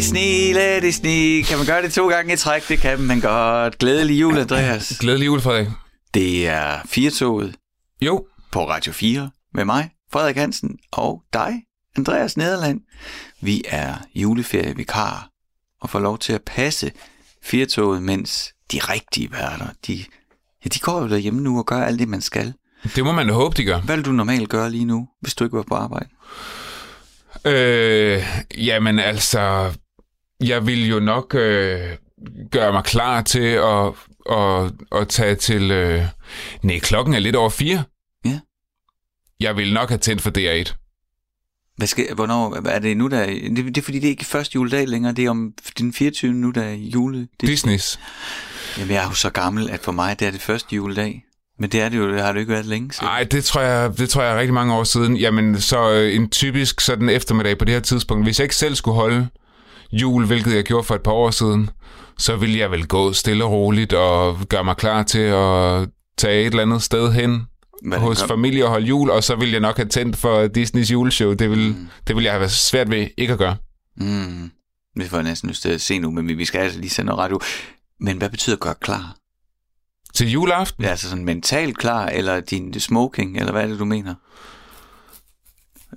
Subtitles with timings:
[0.00, 1.42] det sne, lad det sne.
[1.42, 2.68] Kan man gøre det to gange i træk?
[2.68, 3.78] Det kan man godt.
[3.78, 4.92] Glædelig jul, Andreas.
[5.00, 5.68] Glædelig jul, Frederik.
[6.14, 7.54] Det er Firtoget
[8.02, 11.62] Jo, på Radio 4 med mig, Frederik Hansen, og dig,
[11.96, 12.80] Andreas Nederland.
[13.40, 15.28] Vi er juleferievikar
[15.80, 16.92] og får lov til at passe
[17.42, 20.04] Firtoget, mens de rigtige værter, de,
[20.64, 22.52] ja, de går jo derhjemme nu og gør alt det, man skal.
[22.96, 23.80] det må man håbe, de gør.
[23.80, 26.08] Hvad vil du normalt gøre lige nu, hvis du ikke var på arbejde?
[27.44, 28.22] Øh,
[28.58, 29.72] jamen altså,
[30.40, 31.80] jeg vil jo nok øh,
[32.50, 33.92] gøre mig klar til at,
[34.30, 35.70] at, at tage til...
[35.70, 36.02] Øh,
[36.62, 37.84] nej, klokken er lidt over fire.
[38.24, 38.40] Ja.
[39.40, 40.74] Jeg vil nok have tændt for DR1.
[41.76, 44.24] Hvad skal, hvornår, er det nu, der er, det, det er fordi, det er ikke
[44.24, 46.32] første juledag længere, det er om den 24.
[46.32, 47.28] nu, der er jule.
[47.40, 48.00] Det, Disneys.
[48.78, 51.24] jamen, jeg er jo så gammel, at for mig, det er det første juledag.
[51.58, 53.06] Men det er det jo, det har det ikke været længe siden.
[53.06, 55.16] Nej, det tror jeg, det tror jeg er rigtig mange år siden.
[55.16, 58.24] Jamen, så øh, en typisk sådan eftermiddag på det her tidspunkt.
[58.26, 59.28] Hvis jeg ikke selv skulle holde
[59.92, 61.70] jul, hvilket jeg gjorde for et par år siden,
[62.18, 65.88] så ville jeg vel gå stille og roligt og gøre mig klar til at
[66.18, 67.46] tage et eller andet sted hen
[67.88, 70.46] Hvad hos kom- familie og holde jul, og så ville jeg nok have tændt for
[70.46, 71.32] Disneys juleshow.
[71.34, 71.88] Det ville, mm.
[72.06, 73.56] det ville jeg have været svært ved ikke at gøre.
[73.96, 74.50] Mm.
[74.96, 77.06] Det får næsten lyst til at se nu, men vi- vi skal altså lige sende
[77.06, 77.40] noget radio.
[78.00, 79.16] Men hvad betyder gøre klar?
[80.14, 80.84] Til juleaften?
[80.84, 84.14] Ja, altså sådan mentalt klar, eller din smoking, eller hvad er det, du mener?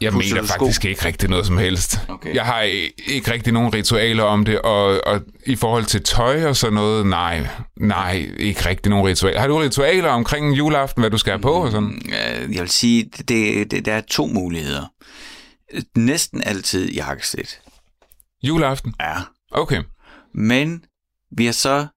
[0.02, 0.46] Jeg mener sko?
[0.46, 2.00] faktisk ikke rigtig noget som helst.
[2.08, 2.36] Okay.
[2.36, 2.62] Jeg har
[3.08, 7.06] ikke rigtig nogen ritualer om det, og, og i forhold til tøj og sådan noget,
[7.06, 9.40] nej, nej, ikke rigtig nogen ritualer.
[9.40, 12.02] Har du ritualer omkring juleaften, hvad du skal have på og sådan?
[12.06, 14.86] Øh, Jeg vil sige, det, det, der er to muligheder.
[16.00, 17.60] Næsten altid jakkesæt.
[18.44, 18.94] Juleaften?
[19.02, 19.14] Ja.
[19.52, 19.84] Okay.
[20.34, 20.86] Men
[21.38, 21.88] vi har så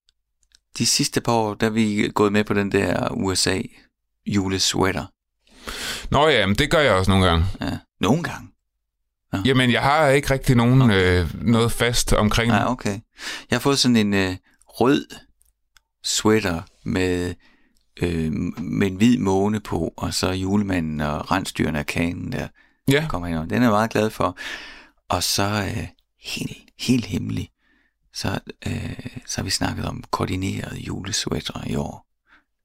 [0.78, 3.60] de sidste par år, der er vi gået med på den der USA
[4.26, 5.04] julesweater.
[6.10, 7.44] Nå ja, men det gør jeg også nogle gange.
[7.60, 7.70] Ja.
[8.00, 8.48] Nogle gange.
[9.44, 11.22] Jamen, jeg har ikke rigtig nogen okay.
[11.22, 12.68] øh, noget fast omkring Nej, det.
[12.68, 13.00] okay.
[13.50, 14.36] Jeg har fået sådan en øh,
[14.66, 15.06] rød
[16.04, 17.34] sweater med,
[18.02, 22.48] øh, med en hvid måne på, og så julemanden og rensdyrene af kanen der
[22.90, 23.50] Ja, kommer ind.
[23.50, 24.38] Den er jeg meget glad for.
[25.08, 25.86] Og så øh,
[26.20, 27.50] helt, helt hemmelig,
[28.14, 32.06] så, øh, så har vi snakket om koordineret julesweater i år,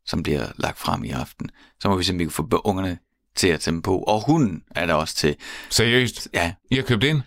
[0.06, 1.50] som bliver lagt frem i aften.
[1.80, 2.98] Så må vi se, om vi kan få ungerne
[3.36, 3.98] til at dem på.
[3.98, 5.36] Og hunden er der også til.
[5.70, 6.28] seriøst.
[6.34, 7.22] Ja, I har købt ind?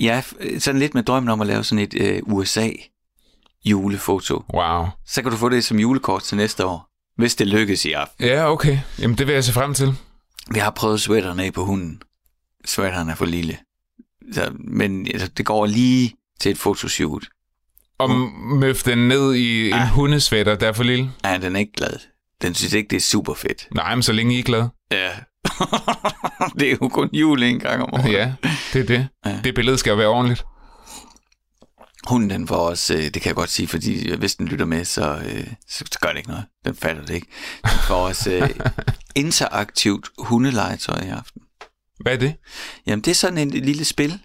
[0.00, 0.22] ja
[0.58, 2.68] sådan lidt med drømmen om at lave sådan et øh, USA
[3.64, 4.44] julefoto.
[4.54, 4.86] Wow.
[5.06, 8.24] Så kan du få det som julekort til næste år, hvis det lykkes i aften.
[8.26, 8.78] Ja, okay.
[8.98, 9.94] Jamen, det vil jeg se frem til.
[10.50, 12.02] Vi har prøvet sweateren af på hunden.
[12.64, 13.58] Sweateren er for lille.
[14.32, 17.24] Så, men altså, det går lige til et fotoshoot.
[17.98, 19.88] Og møf den ned i en Ah.
[19.88, 21.10] hundesvætter, der er for lille.
[21.24, 21.98] Ja, den er ikke glad.
[22.42, 23.68] Den synes ikke, det er super fedt.
[23.74, 24.68] Nej, men så længe I er glad.
[24.92, 25.10] Ja.
[26.58, 28.12] det er jo kun jul en gang om året.
[28.12, 28.32] Ja,
[28.72, 29.08] det er det.
[29.26, 29.40] Ja.
[29.44, 30.44] Det billede skal jo være ordentligt.
[32.08, 34.84] Hunden den får også, øh, det kan jeg godt sige, fordi hvis den lytter med,
[34.84, 36.44] så, øh, så, så gør det ikke noget.
[36.64, 37.26] Den fatter det ikke.
[37.62, 38.50] Den får også øh,
[39.24, 41.42] interaktivt hundelegetøj i aften.
[42.00, 42.34] Hvad er det?
[42.86, 44.18] Jamen, det er sådan en lille spil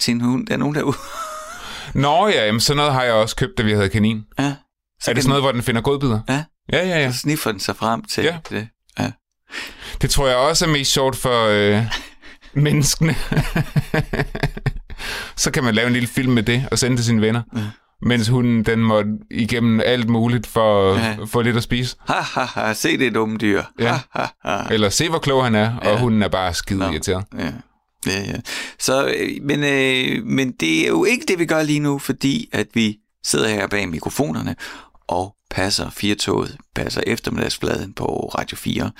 [0.00, 0.46] til en hund.
[0.46, 0.96] Der er nogen derude.
[1.94, 4.24] Nå ja, jamen, sådan noget har jeg også købt, da vi havde kanin.
[4.38, 4.44] Ja.
[4.44, 4.54] er
[5.04, 6.20] kan det sådan noget, hvor den finder godbidder?
[6.28, 6.44] Ja.
[6.72, 7.12] Ja, ja, ja.
[7.12, 8.38] Så sniffer den sig frem til Ja.
[8.50, 8.68] det.
[10.02, 11.82] Det tror jeg også er mest sjovt for øh,
[12.64, 13.14] menneskene.
[15.36, 17.42] så kan man lave en lille film med det og sende til sine venner.
[17.56, 17.60] Ja.
[18.06, 21.16] Mens hunden, den må igennem alt muligt for at Ja.
[21.24, 21.96] få lidt at spise.
[22.08, 23.62] Ha, ha, ha, se det dumme dyr.
[23.78, 23.92] Ja.
[23.92, 24.74] Ha, ha, ha.
[24.74, 25.98] Eller se, hvor klog han er, og Ja.
[25.98, 27.24] hunden er bare skide irriteret.
[27.38, 27.52] Ja.
[28.06, 28.36] Ja, ja.
[28.78, 32.48] Så, øh, men, øh, men det er jo ikke det, vi gør lige nu, fordi
[32.52, 34.56] at vi sidder her bag mikrofonerne
[35.08, 38.06] og passer firetoget, passer eftermiddagsfladen på
[38.38, 38.90] Radio 4.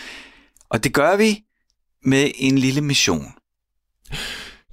[0.72, 1.42] Og det gør vi
[2.04, 3.26] med en lille mission.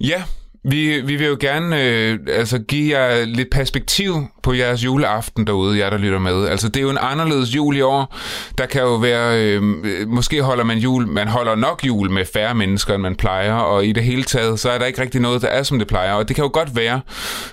[0.00, 0.22] Ja,
[0.64, 5.78] vi, vi vil jo gerne øh, altså give jer lidt perspektiv på jeres juleaften derude,
[5.78, 6.48] jer der lytter med.
[6.48, 8.16] Altså det er jo en anderledes jul i år.
[8.58, 9.62] Der kan jo være, øh,
[10.08, 13.86] måske holder man jul, man holder nok jul med færre mennesker, end man plejer, og
[13.86, 16.12] i det hele taget, så er der ikke rigtig noget, der er som det plejer.
[16.12, 17.00] Og det kan jo godt være,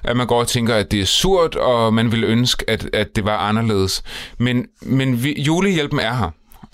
[0.03, 3.15] at man går og tænker, at det er surt, og man vil ønske, at, at
[3.15, 4.03] det var anderledes.
[4.37, 6.31] Men, men vi, julehjælpen er her.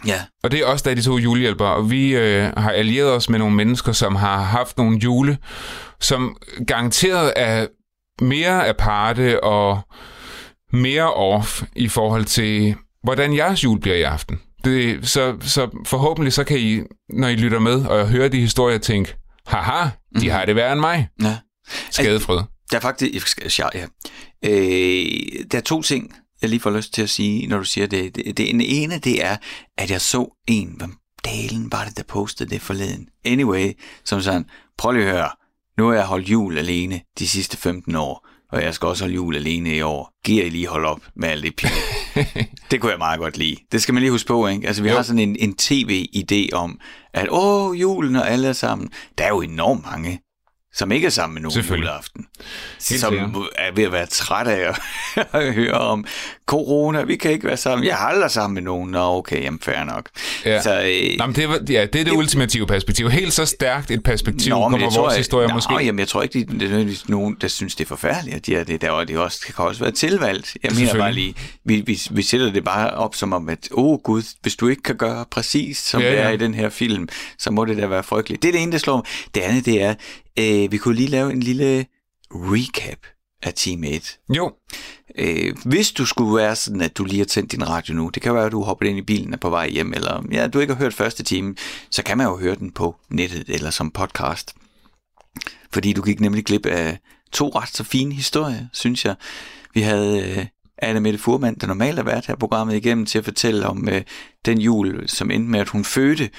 [0.08, 3.12] Ja, Og det er også der er de to julehjælpere, og vi øh, har allieret
[3.12, 5.38] os med nogle mennesker, som har haft nogle jule,
[6.02, 7.68] som garanteret er
[8.22, 9.82] mere aparte og
[10.74, 14.40] mere off i forhold til, hvordan jeres jul bliver i aften.
[14.64, 16.80] Det, så, så forhåbentlig så kan I,
[17.10, 19.16] når I lytter med og hører de historier, tænke,
[19.48, 19.90] haha,
[20.20, 21.08] de har det værre end mig.
[21.22, 21.38] ja.
[21.92, 22.42] Skadefred.
[22.72, 23.60] Der er faktisk...
[23.60, 23.86] Ja, ja.
[24.46, 25.06] Øh,
[25.52, 28.16] der er to ting, jeg lige får lyst til at sige, når du siger det.
[28.16, 28.38] det.
[28.38, 29.38] Det ene, det er,
[29.78, 30.76] at jeg så en...
[30.78, 30.96] Hvem
[31.26, 33.08] dalen var det, der postede det forleden?
[33.26, 33.72] Anyway,
[34.04, 34.46] som sådan,
[34.78, 35.30] prøv lige at høre.
[35.78, 39.16] Nu har jeg holdt jul alene de sidste 15 år, og jeg skal også holde
[39.16, 40.14] jul alene i år.
[40.26, 41.70] Giver I lige holde op med alt det pil?
[42.72, 43.56] det kunne jeg meget godt lide.
[43.72, 44.68] Det skal man lige huske på, ikke?
[44.68, 44.96] Altså, vi jo.
[44.96, 46.80] har sådan en, en tv-idé om,
[47.14, 48.90] at åh, julen og alle er sammen.
[49.18, 50.20] Der er jo enormt mange,
[50.76, 52.26] som ikke er sammen med nogen juleaften.
[52.80, 53.14] Som
[53.56, 54.76] er ved at være træt af
[55.34, 56.06] at høre om
[56.46, 57.88] corona, vi kan ikke være sammen.
[57.88, 58.92] Jeg aldrig sammen med nogen.
[58.92, 60.10] Nå, okay, jamen fair nok.
[60.46, 60.62] Ja.
[60.62, 63.10] Så, øh, Nå, men det, var, ja, det er det, det ultimative perspektiv.
[63.10, 65.74] Helt så stærkt et perspektiv nå, kommer vores tror, historie nå, måske.
[65.74, 68.56] Jamen, jeg tror ikke, det er nødvendigvis nogen, der synes, det er forfærdeligt, at de
[68.56, 70.58] er det der, og det, også, det kan også være tilvalgt.
[70.64, 73.86] Jeg mener bare lige, vi, vi, vi sætter det bare op som om, at åh
[73.86, 76.16] oh, gud, hvis du ikke kan gøre præcis, som ja, ja.
[76.16, 78.42] det er i den her film, så må det da være frygteligt.
[78.42, 79.06] Det er det ene, der slår mig.
[79.36, 79.94] Det andet, det er,
[80.40, 81.86] øh, vi kunne lige lave en lille
[82.32, 83.00] recap
[83.44, 84.02] af Team 8.
[84.30, 84.52] Jo.
[85.18, 88.24] Øh, hvis du skulle være sådan, at du lige har tændt din radio nu, det
[88.24, 90.60] kan være, at du hopper ind i bilen og på vej hjem, eller ja, du
[90.60, 91.56] ikke har hørt første time,
[91.92, 94.56] så kan man jo høre den på nettet eller som podcast.
[95.72, 97.00] Fordi du gik nemlig glip af
[97.32, 99.16] to ret så fine historier, synes jeg.
[99.74, 100.46] Vi havde øh,
[100.78, 104.02] Anna Mette Furman, der normalt har været her programmet igennem, til at fortælle om øh,
[104.46, 106.30] den jul, som endte med, at hun fødte,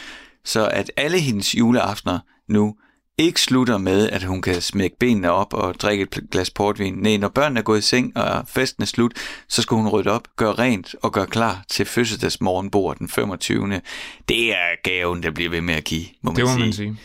[0.45, 2.19] så at alle hendes juleaftener
[2.49, 2.75] nu
[3.19, 6.95] ikke slutter med, at hun kan smække benene op og drikke et glas portvin.
[6.95, 9.13] Nej, når børnene er gået i seng og festen er slut,
[9.49, 13.81] så skal hun rydde op, gøre rent og gøre klar til fødselsdagsmorgenbord den 25.
[14.29, 16.61] Det er gaven, der bliver ved med at give, må man, det må sige.
[16.61, 16.97] man sige.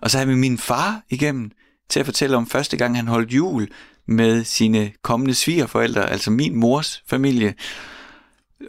[0.00, 1.50] Og så har vi min far igennem
[1.88, 3.68] til at fortælle om første gang, han holdt jul
[4.06, 7.54] med sine kommende svigerforældre, altså min mors familie.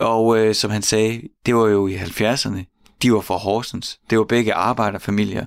[0.01, 2.95] Og øh, som han sagde, det var jo i 70'erne.
[3.01, 3.99] De var fra Horsens.
[4.09, 5.45] Det var begge arbejderfamilier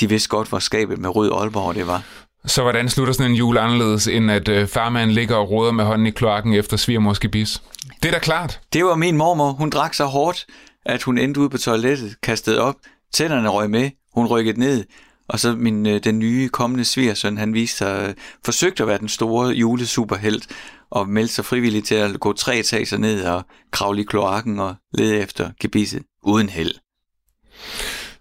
[0.00, 2.02] de vidste godt, hvor skabet med rød Aalborg det var.
[2.46, 5.84] Så hvordan slutter sådan en jul anderledes, end at øh, farmanden ligger og råder med
[5.84, 7.62] hånden i kloakken efter svigermors gebis?
[8.02, 8.60] Det er da klart.
[8.72, 9.52] Det var min mormor.
[9.52, 10.46] Hun drak så hårdt,
[10.86, 12.74] at hun endte ude på toilettet, kastede op,
[13.12, 14.84] tænderne røg med, hun rykkede ned,
[15.28, 18.14] og så min, øh, den nye kommende svigersøn, han viste sig, øh,
[18.44, 20.46] forsøgte at være den store julesuperhelt,
[20.90, 24.74] og meldte sig frivilligt til at gå tre etager ned og kravle i kloakken og
[24.92, 26.74] lede efter gebisset uden held.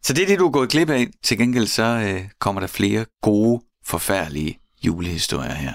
[0.06, 1.08] Så det er det, du er gået glip af.
[1.24, 5.74] Til gengæld så øh, kommer der flere gode, forfærdelige julehistorier her.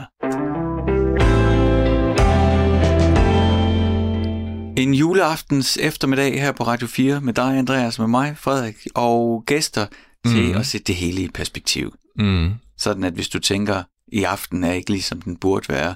[4.76, 9.86] En juleaftens eftermiddag her på Radio 4 med dig, Andreas, med mig, Frederik, og gæster
[10.26, 10.56] til mm.
[10.56, 11.94] at sætte det hele i perspektiv.
[12.19, 12.50] Mm.
[12.76, 13.82] Sådan at hvis du tænker,
[14.12, 15.94] i aften er ikke ligesom den burde være,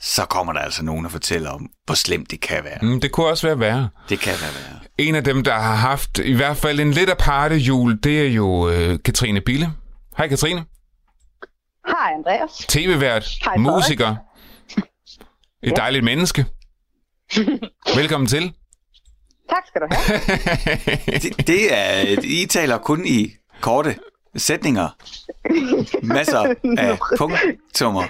[0.00, 2.78] så kommer der altså nogen og fortæller om, hvor slemt det kan være.
[2.82, 3.88] Mm, det kunne også være værre.
[4.08, 4.80] Det kan være værre.
[4.98, 8.30] En af dem, der har haft i hvert fald en lidt aparte jul, det er
[8.30, 9.70] jo øh, Katrine Bille.
[10.16, 10.64] Hej Katrine.
[11.86, 12.50] Hej Andreas.
[12.68, 14.16] TV-vært, Hej, musiker,
[15.62, 15.70] et ja.
[15.76, 16.44] dejligt menneske.
[17.94, 18.52] Velkommen til.
[19.50, 20.20] Tak skal du have.
[21.22, 23.98] det, det er, I taler kun i korte
[24.36, 24.88] sætninger.
[26.02, 28.02] Masser af punktummer.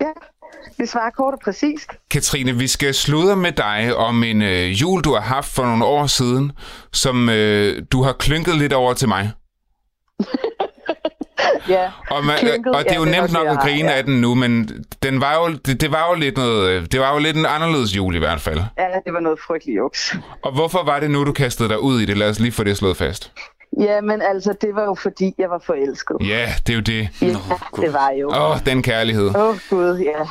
[0.00, 0.06] Ja.
[0.78, 1.90] Vi svarer kort og præcist.
[2.10, 5.84] Katrine, vi skal sludre med dig om en øh, jul, du har haft for nogle
[5.84, 6.52] år siden,
[6.92, 9.32] som øh, du har klynket lidt over til mig.
[11.68, 13.96] ja, og, man, klynket, og det er jo ja, nemt nok at grine ja.
[13.96, 14.68] af den nu, men
[15.02, 17.46] den var jo, det, det, var jo lidt noget, øh, det var jo lidt en
[17.46, 18.60] anderledes jul i hvert fald.
[18.78, 20.16] Ja, det var noget frygteligt juks.
[20.42, 22.16] Og hvorfor var det nu, du kastede dig ud i det?
[22.16, 23.32] Lad os lige få det slået fast.
[23.80, 26.16] Ja, men altså, det var jo fordi, jeg var forelsket.
[26.20, 27.08] Ja, det er jo det.
[27.22, 27.26] Ja,
[27.82, 28.28] det var jo.
[28.28, 29.36] Åh, oh, den kærlighed.
[29.36, 30.28] Åh, oh, Gud, ja.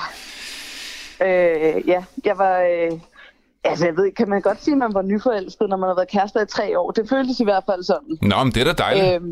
[1.21, 2.61] Øh, ja, jeg var...
[2.61, 2.99] Øh,
[3.63, 6.07] altså, jeg ved kan man godt sige, at man var nyforelsket, når man har været
[6.07, 6.91] kærester i tre år?
[6.91, 8.17] Det føltes i hvert fald sådan.
[8.21, 9.23] Nå, men det er da dejligt.
[9.23, 9.29] Øh,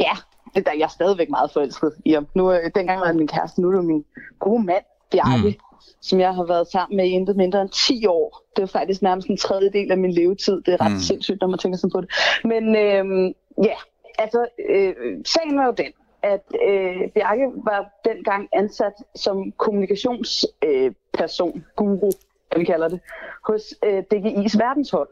[0.00, 0.14] ja,
[0.54, 2.26] det, der, jeg er stadigvæk meget forelsket i ham.
[2.34, 4.04] Nu, øh, dengang var han min kæreste, nu er det min
[4.38, 5.84] gode mand, Bjarke, mm.
[6.00, 8.42] som jeg har været sammen med i intet mindre end 10 år.
[8.56, 10.62] Det er faktisk nærmest en tredjedel af min levetid.
[10.66, 10.98] Det er ret mm.
[10.98, 12.10] sindssygt, når man tænker sådan på det.
[12.44, 13.76] Men øh, ja,
[14.18, 15.92] altså, øh, sagen var jo den,
[16.24, 22.10] at øh, Bjarke var dengang ansat som kommunikationsperson, øh, guru,
[22.48, 23.00] hvad vi kalder det,
[23.46, 25.08] hos øh, DGI's verdenshold,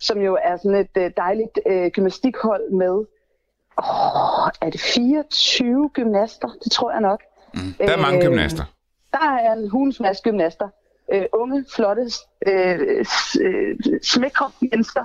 [0.00, 3.04] som jo er sådan et øh, dejligt øh, gymnastikhold med,
[3.78, 6.48] åh, er det 24 gymnaster?
[6.64, 7.22] Det tror jeg nok.
[7.54, 7.60] Mm.
[7.78, 8.64] Der er mange øh, gymnaster.
[9.12, 10.68] Der er en hulens masse gymnaster.
[11.12, 12.10] Øh, unge, flotte,
[12.46, 13.04] øh,
[13.40, 15.04] øh, smækre mennesker,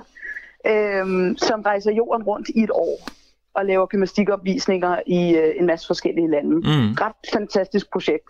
[0.66, 3.19] øh, som rejser jorden rundt i et år
[3.54, 6.56] og laver gymnastikopvisninger i øh, en masse forskellige lande.
[6.56, 6.92] Mm.
[6.92, 8.24] Ret fantastisk projekt.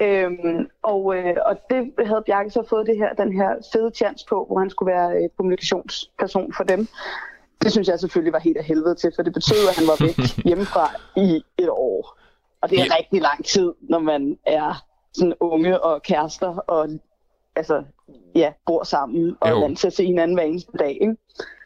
[0.00, 4.26] Øhm, og, øh, og det havde Bjarke så fået det her, den her fede chance
[4.28, 6.88] på, hvor han skulle være øh, kommunikationsperson for dem.
[7.62, 10.04] Det synes jeg selvfølgelig var helt af helvede til, for det betød, at han var
[10.06, 10.16] væk
[10.48, 12.18] hjemmefra i et år.
[12.60, 12.96] Og det er ja.
[12.96, 16.88] rigtig lang tid, når man er sådan unge og kærester og
[17.56, 17.84] altså,
[18.34, 20.98] ja, bor sammen og vant til at se hinanden hver eneste dag.
[21.00, 21.16] Ikke?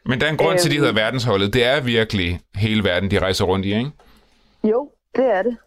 [0.05, 0.97] Men der er en grund øhm, til, at de hedder øhm.
[0.97, 1.53] verdensholdet.
[1.53, 3.91] Det er virkelig hele verden, de rejser rundt i, ikke?
[4.63, 5.57] Jo, det er det.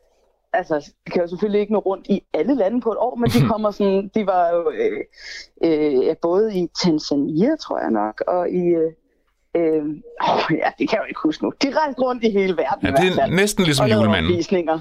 [0.53, 3.31] altså, de kan jo selvfølgelig ikke nå rundt i alle lande på et år, men
[3.31, 5.01] de kommer sådan, de var jo øh,
[5.65, 8.93] øh, både i Tanzania, tror jeg nok, og i, øh,
[9.57, 9.85] øh,
[10.63, 11.53] ja, det kan jeg jo ikke huske nu.
[11.63, 14.33] De rejste rundt i hele verden Ja, det er næsten ligesom og julemanden.
[14.33, 14.81] opvisninger.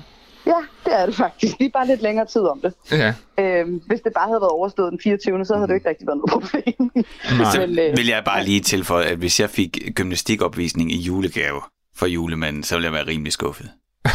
[0.92, 1.60] Ja, det er det faktisk.
[1.60, 2.74] De er bare lidt længere tid om det.
[2.92, 3.14] Ja.
[3.40, 5.46] Øh, hvis det bare havde været overstået den 24.
[5.46, 6.92] så havde det jo ikke rigtig været noget problem.
[7.40, 7.52] Nej.
[7.54, 11.62] Så Men, øh, vil jeg bare lige tilføje, at hvis jeg fik gymnastikopvisning i julegave
[11.96, 13.70] for julemanden, så ville jeg være rimelig skuffet.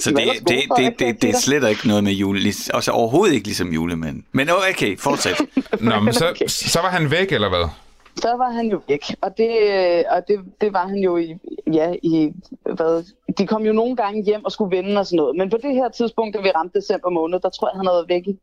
[0.00, 2.40] Så det, er det, det, det, det, det er slet ikke noget med jule,
[2.74, 4.24] altså overhovedet ikke ligesom julemanden.
[4.32, 5.40] Men okay, fortsæt.
[5.80, 6.46] Nå, men så, Okay.
[6.46, 7.68] så var han væk, eller hvad?
[8.16, 11.38] Så var han jo væk, og det, øh, og det, det var han jo i,
[11.72, 13.04] ja, i, hvad,
[13.38, 15.74] de kom jo nogle gange hjem og skulle vende og sådan noget, men på det
[15.74, 18.38] her tidspunkt, da vi ramte december måned, der tror jeg, han havde været væk i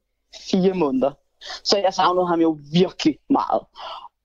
[0.51, 1.11] fire måneder.
[1.63, 3.61] Så jeg savnede ham jo virkelig meget.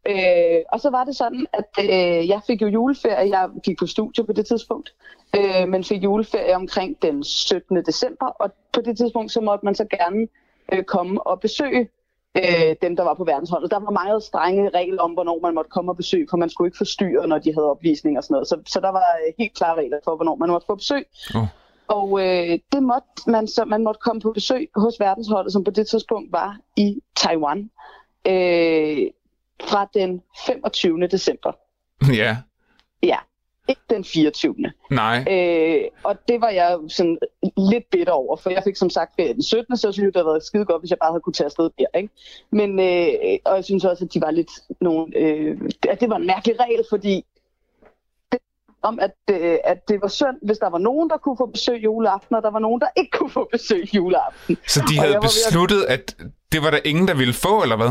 [0.06, 3.87] Øh, og så var det sådan, at øh, jeg fik jo juleferie, jeg gik på
[3.87, 4.94] studie på det tidspunkt,
[5.37, 7.84] øh, men fik juleferie omkring den 17.
[7.84, 10.28] december, og på det tidspunkt, så måtte man så gerne
[10.72, 11.88] øh, komme og besøge
[12.36, 13.70] øh, dem, der var på verdensholdet.
[13.70, 16.68] Der var meget strenge regler om, hvornår man måtte komme og besøge, for man skulle
[16.68, 18.48] ikke forstyrre, når de havde opvisning og sådan noget.
[18.48, 21.04] Så, så der var øh, helt klare regler for, hvornår man måtte få besøg.
[21.34, 21.46] Oh.
[21.88, 25.70] Og øh, det måtte man, så man måtte komme på besøg hos verdensholdet, som på
[25.70, 27.70] det tidspunkt var i Taiwan,
[28.26, 29.06] øh,
[29.62, 31.06] fra den 25.
[31.06, 31.52] december.
[32.14, 32.36] Ja.
[33.02, 33.18] Ja,
[33.69, 34.54] ikke den 24.
[34.90, 35.25] Nej.
[35.31, 37.19] Øh, og det var jeg sådan
[37.71, 39.76] lidt bitter over, for jeg fik som sagt ferie den 17.
[39.76, 41.71] Så jeg synes, det havde været skide godt, hvis jeg bare havde kunne tage afsted
[41.78, 41.99] der.
[41.99, 42.09] Ikke?
[42.52, 44.50] Men, øh, og jeg synes også, at de var lidt
[44.81, 47.25] nogle, øh, at det var en mærkelig regel, fordi
[48.33, 48.38] det,
[48.83, 51.85] om at, øh, at det var synd, hvis der var nogen, der kunne få besøg
[51.85, 54.57] juleaften, og der var nogen, der ikke kunne få besøg juleaften.
[54.69, 56.16] Så de havde ved at- besluttet, at
[56.52, 57.90] det var der ingen, der ville få, eller hvad?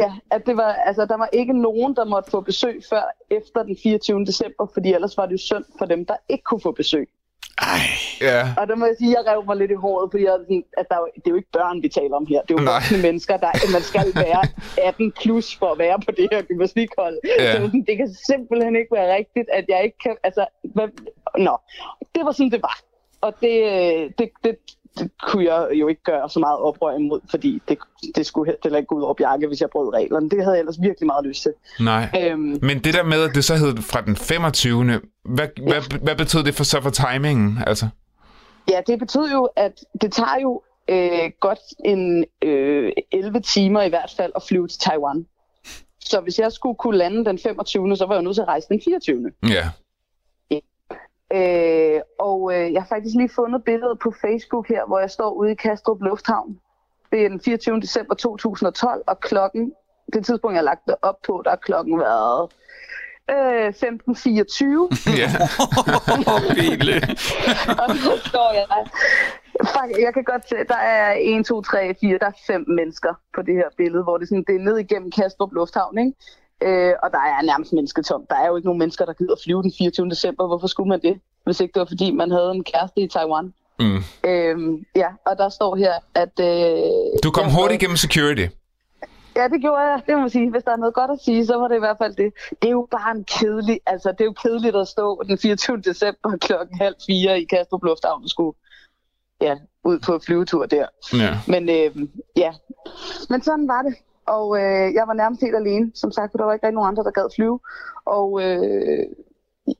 [0.00, 3.62] Ja, at det var, altså, der var ikke nogen, der måtte få besøg før efter
[3.62, 4.24] den 24.
[4.24, 7.08] december, fordi ellers var det jo synd for dem, der ikke kunne få besøg.
[7.58, 7.78] Ej,
[8.22, 8.54] Ja.
[8.58, 10.34] Og der må jeg sige, at jeg rev mig lidt i håret, fordi jeg,
[10.80, 12.40] at der, er det er jo ikke børn, vi taler om her.
[12.42, 14.42] Det er jo voksne mennesker, der man skal være
[14.88, 17.18] 18 plus for at være på det her gymnastikhold.
[17.24, 17.52] Ja.
[17.52, 20.16] Så det kan simpelthen ikke være rigtigt, at jeg ikke kan...
[20.22, 20.88] Altså, hvad,
[21.38, 21.56] nå,
[22.14, 22.78] det var sådan, det var.
[23.20, 24.56] Og det, øh, det, det,
[24.98, 27.78] det kunne jeg jo ikke gøre så meget oprør imod, fordi det,
[28.14, 30.30] det skulle heller ikke gå ud over Bjarke, hvis jeg brød reglerne.
[30.30, 31.52] Det havde jeg ellers virkelig meget lyst til.
[31.80, 32.08] Nej.
[32.20, 34.84] Øhm, Men det der med, at det så hed fra den 25.
[35.24, 37.58] Hvad, hvad, hvad betød det for så for timingen?
[37.66, 37.88] Altså?
[38.68, 39.72] Ja, det betyder jo, at
[40.02, 44.80] det tager jo øh, godt en øh, 11 timer i hvert fald at flyve til
[44.80, 45.26] Taiwan.
[46.00, 48.68] Så hvis jeg skulle kunne lande den 25., så var jeg nødt til at rejse
[48.68, 49.30] den 24.
[49.48, 49.68] Ja.
[51.34, 55.30] Øh, og øh, jeg har faktisk lige fundet billedet på Facebook her, hvor jeg står
[55.30, 56.58] ude i Kastrup Lufthavn.
[57.12, 57.80] Det er den 24.
[57.80, 59.72] december 2012, og klokken,
[60.12, 62.50] det tidspunkt, jeg har lagt det op på, der er klokken været
[63.30, 63.72] øh, 15.24.
[65.20, 65.30] ja.
[66.30, 66.94] mobile.
[67.82, 68.66] og så står jeg.
[69.60, 73.14] Fuck, jeg kan godt se, der er 1, 2, 3, 4, der er fem mennesker
[73.34, 76.12] på det her billede, hvor det, er sådan, det er ned igennem Kastrup Lufthavn, ikke?
[76.60, 78.26] Øh, og der er nærmest mennesketom.
[78.30, 80.10] Der er jo ikke nogen mennesker, der gider flyve den 24.
[80.10, 80.46] december.
[80.46, 81.20] Hvorfor skulle man det?
[81.44, 83.54] Hvis ikke det var, fordi man havde en kæreste i Taiwan.
[83.78, 83.98] Mm.
[84.24, 86.40] Øhm, ja, og der står her, at...
[86.40, 88.46] Øh, Du kom hurtigt igennem security.
[89.36, 90.02] Ja, det gjorde jeg.
[90.06, 90.50] Det må man sige.
[90.50, 92.32] Hvis der er noget godt at sige, så var det i hvert fald det.
[92.62, 93.80] Det er jo bare en kedelig...
[93.86, 95.80] Altså, det er jo kedeligt at stå den 24.
[95.80, 98.56] december klokken halv fire i Kastrup Lufthavn og skulle
[99.40, 99.54] ja,
[99.84, 100.86] ud på flyvetur der.
[101.14, 101.38] Ja.
[101.46, 102.52] Men øh, ja,
[103.28, 103.94] men sådan var det.
[104.26, 106.88] Og øh, jeg var nærmest helt alene, som sagt, for der var ikke rigtig nogen
[106.88, 107.60] andre, der gad flyve.
[108.04, 109.06] Og øh,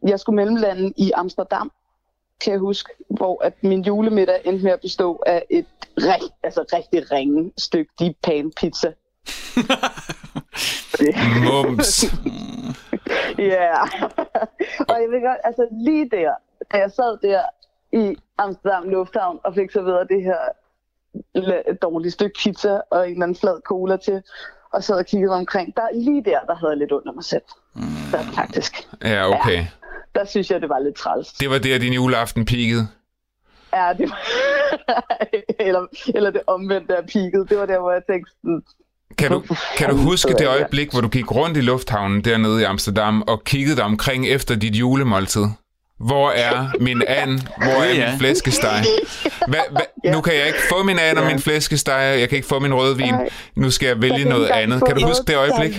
[0.02, 1.72] jeg skulle mellemlande i Amsterdam,
[2.44, 5.66] kan jeg huske, hvor at min julemiddag endte med at bestå af et
[5.98, 8.92] rigt, altså rigtig ringe stykke deep pan pizza.
[11.44, 12.04] Mums.
[13.38, 13.82] Ja.
[14.88, 16.34] og jeg ved godt, altså lige der,
[16.72, 17.42] da jeg sad der
[17.92, 20.38] i Amsterdam Lufthavn og fik serveret det her
[21.82, 24.22] dårlige stykke pizza og en eller anden flad cola til,
[24.72, 27.42] og sad og kiggede omkring, der lige der, der havde jeg lidt under mig selv.
[28.12, 28.88] Der, faktisk.
[29.04, 29.66] Ja, okay.
[30.14, 31.32] Der synes jeg, det var lidt træls.
[31.32, 32.88] Det var der, din juleaften peakede.
[33.74, 34.20] Ja, det var...
[35.66, 37.44] eller, eller det omvendte af peaked.
[37.44, 38.62] Det var der, hvor jeg tænkte, sådan,
[39.18, 39.42] Kan du,
[39.76, 43.44] kan du huske det øjeblik, hvor du gik rundt i lufthavnen dernede i Amsterdam og
[43.44, 45.44] kiggede dig omkring efter dit julemåltid?
[46.00, 47.40] Hvor er min and?
[47.56, 48.84] Hvor er min flæskesteg?
[49.48, 52.16] Hva, hva, nu kan jeg ikke få min and og min flæskesteg.
[52.20, 53.14] Jeg kan ikke få min rødvin.
[53.56, 54.82] Nu skal jeg vælge noget andet.
[54.86, 55.78] Kan du huske det øjeblik?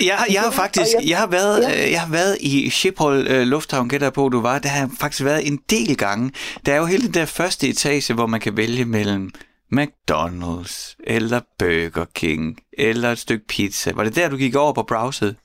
[0.00, 3.88] Jeg, jeg har faktisk, jeg- har været, øh, jeg har været i Schiphol øh, Lufthavn,
[3.88, 4.58] gætter på, du var.
[4.58, 6.30] Der har jeg faktisk været en del gange.
[6.66, 9.30] Der er jo hele den der første etage, hvor man kan vælge mellem
[9.76, 13.92] McDonald's, eller Burger King, eller et stykke pizza.
[13.94, 15.36] Var det der, du gik over på browset?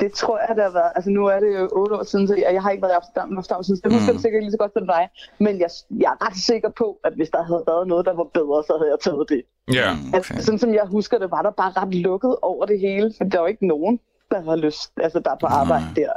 [0.00, 0.92] Det, Det tror jeg, det har været.
[0.96, 2.98] Altså nu er det jo otte år siden, så jeg, jeg har ikke været i
[3.00, 3.80] Amsterdam, Amsterdam siden.
[3.84, 4.16] Det husker Mm.
[4.16, 4.22] mm.
[4.22, 5.04] sikkert lige så godt som dig.
[5.46, 5.70] Men jeg,
[6.04, 8.72] jeg er ret sikker på, at hvis der havde været noget, der var bedre, så
[8.80, 9.42] havde jeg taget det.
[9.78, 9.88] Ja.
[9.92, 10.16] Mm, Okay.
[10.16, 13.06] Altså, sådan som jeg husker det, var der bare ret lukket over det hele.
[13.16, 14.00] For der var ikke nogen,
[14.32, 15.94] der har lyst, altså der er på arbejde Nej.
[16.00, 16.12] der.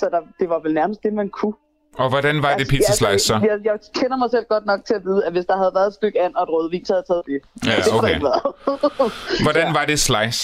[0.00, 1.54] Så der, det var vel nærmest det, man kunne.
[1.98, 3.34] Og hvordan var det pizza slice så?
[3.34, 5.70] Jeg, jeg, jeg kender mig selv godt nok til at vide, at hvis der havde
[5.74, 7.66] været et stykke and og et rødvin, så havde jeg taget det.
[7.70, 8.20] Ja, det der okay.
[8.20, 8.42] været.
[9.42, 10.40] Hvordan var det slice?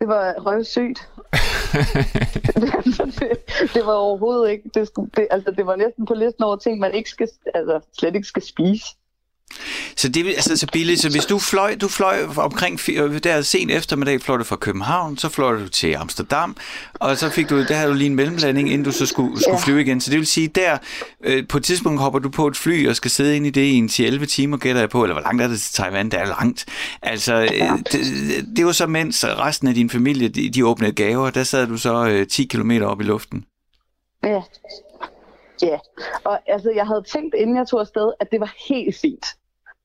[0.00, 1.08] Det var røvsygt.
[3.20, 3.38] det,
[3.74, 4.70] det var overhovedet ikke.
[4.74, 7.80] Det, skulle, det, altså, det var næsten på listen over ting, man ikke skal, altså,
[7.98, 8.84] slet ikke skal spise.
[9.98, 13.70] Så det altså så billigt, så hvis du fløj, du fløj omkring øh, der sen
[13.70, 16.56] eftermiddag, fløj du fra København, så fløj du til Amsterdam,
[16.94, 19.58] og så fik du, der havde du lige en mellemlanding, inden du så skulle, skulle
[19.58, 19.64] Ja.
[19.64, 20.00] flyve igen.
[20.00, 20.78] Så det vil sige, der
[21.24, 23.60] øh, på et tidspunkt hopper du på et fly og skal sidde inde i det
[23.60, 26.10] i en 10-11 timer, gætter jeg på, eller hvor langt er det til Taiwan?
[26.10, 26.66] Det er langt.
[27.02, 28.00] Altså, øh, det,
[28.56, 31.76] det var så mens resten af din familie, de, de åbnede gaver, der sad du
[31.76, 33.44] så øh, 10 km op i luften.
[34.24, 34.40] Ja.
[35.62, 35.76] Ja,
[36.24, 39.26] og altså, jeg havde tænkt, inden jeg tog afsted, at det var helt fint.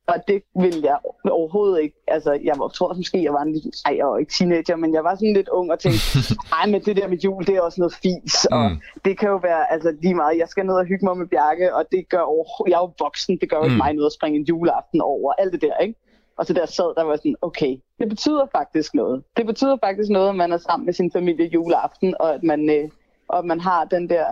[0.08, 0.98] Og det ville jeg
[1.32, 1.96] overhovedet ikke.
[2.08, 3.72] Altså, jeg var, tror måske, jeg var en lille...
[3.86, 6.02] Ej, jeg var ikke teenager, men jeg var sådan lidt ung og tænkte,
[6.60, 8.46] ej, men det der med jul, det er også noget fis.
[8.46, 8.78] Og Mm.
[9.06, 10.38] det kan jo være altså, lige meget.
[10.38, 12.72] Jeg skal ned og hygge mig med Bjarke, og det gør overhovedet...
[12.72, 13.78] Jeg er jo voksen, det gør jo ikke Mm.
[13.86, 15.34] mig noget at springe en juleaften over.
[15.34, 15.96] Alt det der, ikke?
[16.38, 19.24] Og så der sad, der var sådan, okay, det betyder faktisk noget.
[19.38, 22.70] Det betyder faktisk noget, at man er sammen med sin familie juleaften, og at man,
[22.70, 22.90] øh,
[23.28, 24.26] og at man har den der,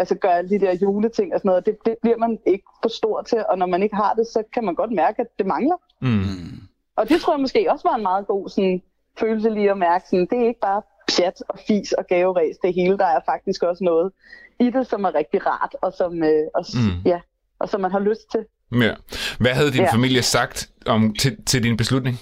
[0.00, 1.66] altså gør alle de der juleting og sådan noget.
[1.66, 4.42] Det, det bliver man ikke for stor til, og når man ikke har det, så
[4.54, 5.76] kan man godt mærke, at det mangler.
[6.00, 6.60] Mm.
[6.96, 8.82] Og det tror jeg måske også var en meget god sådan,
[9.20, 10.04] følelse lige at mærke.
[10.10, 10.82] Sådan, det er ikke bare
[11.16, 12.98] pjat og fis og gaveræs det hele.
[12.98, 14.12] Der er faktisk også noget
[14.60, 17.02] i det, som er rigtig rart, og som, øh, og, Mm.
[17.10, 17.20] ja,
[17.58, 18.44] og som man har lyst til.
[18.72, 18.94] Ja.
[19.40, 19.92] Hvad havde din Ja.
[19.92, 22.16] familie sagt om, til, til din beslutning?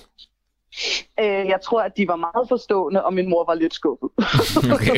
[1.21, 4.11] Øh, jeg tror, at de var meget forstående, og min mor var lidt skuffet.
[4.75, 4.97] Okay.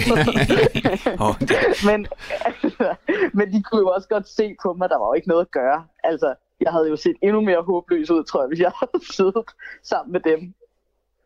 [1.88, 2.06] Men,
[2.44, 2.94] altså,
[3.38, 5.50] men de kunne jo også godt se på mig, der var jo ikke noget at
[5.50, 5.84] gøre.
[6.04, 9.44] Altså, jeg havde jo set endnu mere håbløs ud, tror jeg, hvis jeg havde siddet
[9.82, 10.54] sammen med dem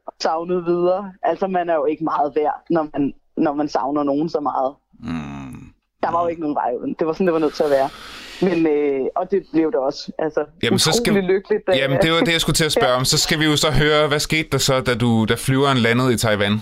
[0.07, 1.12] og savnet videre.
[1.23, 4.75] Altså, man er jo ikke meget værd, når man, når man savner nogen så meget.
[5.01, 5.45] mm.
[6.03, 6.95] Der var jo ikke nogen vej uden.
[6.99, 7.88] Det var sådan, det var nødt til at være.
[8.42, 10.12] Men, øh, og det blev det også.
[10.18, 11.66] Altså, Jamen, så skal- lykkeligt.
[11.66, 13.05] Da, Jamen, det var det, jeg skulle til at spørge om.
[13.05, 16.14] Så skal vi jo så høre, hvad skete der så, da, du, da flyveren landede
[16.14, 16.61] i Taiwan?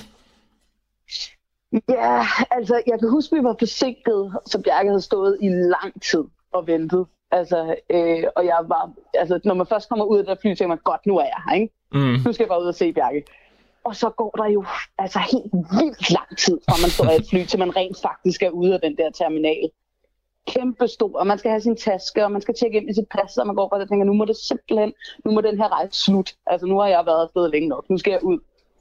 [1.88, 6.24] Ja, altså, jeg kan huske, vi var forsinket, så Bjarke havde stået i lang tid
[6.52, 7.06] og ventet.
[7.30, 10.66] Altså, øh, og jeg var, altså, når man først kommer ud af det fly, tænker
[10.66, 11.74] man, godt, nu er jeg her, ikke?
[11.92, 12.16] Mm.
[12.24, 13.22] Nu skal jeg bare ud og se Bjarke.
[13.84, 14.64] Og så går der jo
[14.98, 18.42] altså helt vildt lang tid, fra man står i et fly, til man rent faktisk
[18.42, 19.70] er ude af den der terminal.
[20.46, 23.08] Kæmpe stor, og man skal have sin taske, og man skal tjekke ind i sit
[23.10, 24.92] pas, og man går bare og tænker, nu må det simpelthen,
[25.24, 26.34] nu må den her rejse slut.
[26.46, 28.38] Altså, nu har jeg været afsted længe nok, nu skal jeg ud.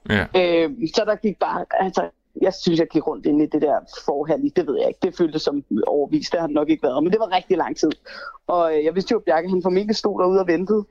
[0.10, 0.26] Ja.
[0.36, 2.10] Øh, så der gik bare, altså,
[2.42, 5.00] jeg synes, jeg gik rundt ind i det der forhal, i- det ved jeg ikke.
[5.02, 7.78] Det føltes som overvist, det har det nok ikke været, men det var rigtig lang
[7.78, 7.92] tid.
[8.48, 10.86] Og øh, jeg vidste jo, at Bjarke han formentlig stod derude og ventede.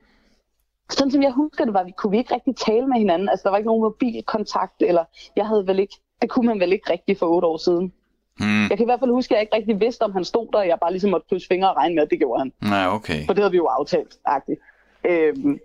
[0.89, 3.29] Sådan som jeg husker det var, vi kunne vi ikke rigtig tale med hinanden.
[3.29, 5.03] Altså, der var ikke nogen mobilkontakt, eller
[5.35, 7.93] jeg havde vel ikke, det kunne man vel ikke rigtig for otte år siden.
[8.41, 8.67] Mm.
[8.69, 10.59] Jeg kan i hvert fald huske, at jeg ikke rigtig vidste, om han stod der,
[10.59, 12.53] og jeg bare ligesom måtte krydse fingre og regne med, at det gjorde han.
[12.61, 13.25] Nej, okay.
[13.25, 14.59] For det havde vi jo aftalt, agtigt.
[15.03, 15.59] Øhm,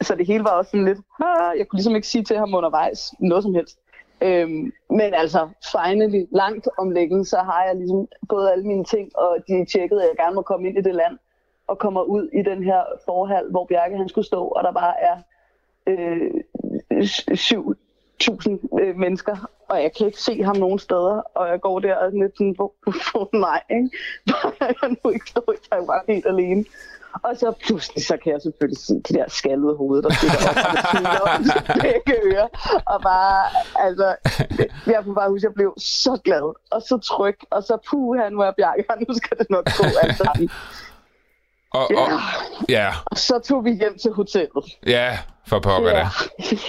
[0.00, 2.54] så det hele var også sådan lidt, "Ah," jeg kunne ligesom ikke sige til ham
[2.54, 3.78] undervejs noget som helst.
[4.20, 9.18] Øhm, men altså, finally, langt om længe, så har jeg ligesom fået alle mine ting,
[9.18, 11.18] og de tjekkede, at jeg gerne må komme ind i det land,
[11.66, 14.94] og kommer ud i den her forhal, hvor Bjarke han skulle stå, og der bare
[15.00, 15.16] er
[15.86, 16.30] øh,
[18.24, 19.36] 7.000 øh, mennesker,
[19.68, 22.52] og jeg kan ikke se ham nogen steder, og jeg går der og lidt sådan,
[22.56, 22.72] hvor,
[23.10, 23.90] hvor nej, ikke?
[24.60, 26.64] jeg nu ikke stå i Taiwan helt alene.
[27.22, 30.58] Og så pludselig, så kan jeg selvfølgelig se de der skaldede hoved, der stikker op
[31.26, 32.48] og begge ører.
[32.86, 33.44] Og bare,
[33.86, 34.14] altså,
[34.86, 37.36] jeg kunne bare huske, at jeg blev så glad og så tryg.
[37.50, 39.84] Og så puh, nu er Bjarke, og nu skal det nok gå.
[40.02, 40.48] Altså.
[41.72, 42.08] Og, og,
[42.68, 42.82] Ja.
[42.82, 44.64] ja, Og så tog vi hjem til hotellet.
[44.86, 45.18] ja,
[45.48, 46.08] for pokker Ja.
[46.38, 46.62] det.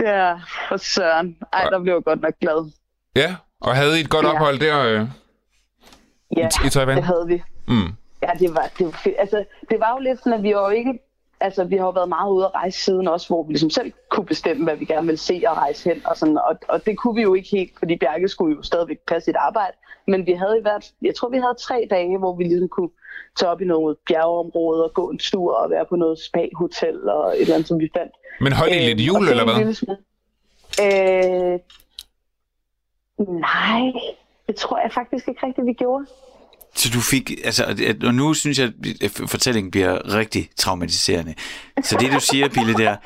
[0.08, 0.34] ja,
[0.68, 1.36] for søren.
[1.52, 2.70] Ej, der blev jeg godt nok glad.
[3.16, 4.32] Ja, og havde I et godt Ja.
[4.32, 5.06] ophold der øh,
[6.36, 6.96] Ja, i Taiwan?
[6.96, 7.42] det havde vi.
[7.68, 7.88] Mm.
[8.22, 9.14] Ja, det var, det var fedt.
[9.18, 10.98] Altså, det var jo lidt sådan, at vi jo ikke...
[11.40, 13.92] Altså, vi har jo været meget ude at rejse siden også, hvor vi ligesom selv
[14.10, 16.06] kunne bestemme, hvad vi gerne ville se og rejse hen.
[16.06, 18.96] Og, sådan, og, og det kunne vi jo ikke helt, fordi Bjarke skulle jo stadigvæk
[19.08, 19.76] passe sit arbejde.
[20.06, 22.90] Men vi havde i hvert jeg tror, vi havde tre dage, hvor vi ligesom kunne
[23.38, 27.34] tage op i noget bjergeområde og gå en tur og være på noget spa-hotel og
[27.36, 28.12] et eller andet, som vi fandt.
[28.40, 29.54] Men holdt I Øh, lidt og jul, eller hvad?
[29.64, 29.96] lille.
[30.82, 31.58] Øh,
[33.40, 33.92] nej,
[34.46, 36.06] det tror jeg faktisk ikke rigtigt, vi gjorde.
[36.74, 37.64] Så du fik, altså,
[38.06, 41.34] og nu synes jeg, at fortællingen bliver rigtig traumatiserende.
[41.82, 42.96] Så det, du siger, Pille, der,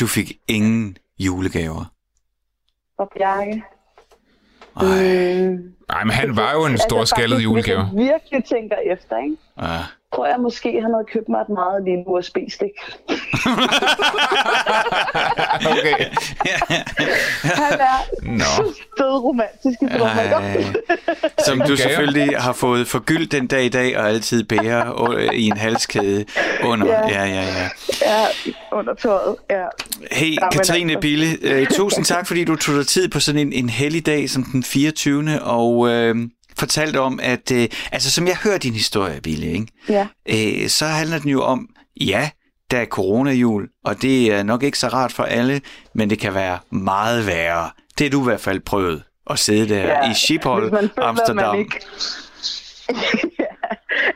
[0.00, 1.84] du fik ingen julegaver.
[2.98, 3.62] og Bjarke.
[4.76, 7.84] Ej, Øh, Nej, men han var jo en stor skaldet faktisk, julegave.
[7.84, 9.36] Hvis jeg virkelig tænker efter, ikke?
[9.62, 9.78] ja.
[10.14, 12.70] tror jeg måske, han havde købt mig et meget lille USB-stik.
[15.72, 16.04] okay.
[17.42, 17.98] Han er
[18.98, 20.76] død romantisk i drømmen.
[21.44, 25.46] Som du selvfølgelig har fået forgyldt den dag i dag, og altid bærer øh, i
[25.46, 26.24] en halskæde
[26.64, 26.86] under.
[26.86, 27.08] Ja.
[27.08, 27.68] Ja, ja, ja.
[28.02, 28.24] Ja,
[28.72, 29.36] under tøjet.
[29.50, 29.64] Ja.
[30.12, 31.00] Hey, Jamen Katrine altså.
[31.00, 34.30] Bille, øh, tusind tak, fordi du tog dig tid på sådan en, en hellig dag
[34.30, 35.40] som den 24.
[35.42, 36.16] og øh,
[36.58, 39.66] fortalte om, at øh, altså som jeg hører din historie, Bille, ikke?
[39.88, 40.06] ja.
[40.28, 41.68] Øh, så handler den jo om,
[42.00, 42.30] ja,
[42.70, 45.60] der er coronajul, og det er nok ikke så rart for alle,
[45.94, 47.70] men det kan være meget værre.
[47.98, 50.10] Det har du i hvert fald prøvet at sidde der ja.
[50.10, 51.58] i Schiphol, føler, Amsterdam.
[51.58, 51.80] Ikke...
[53.38, 53.44] ja.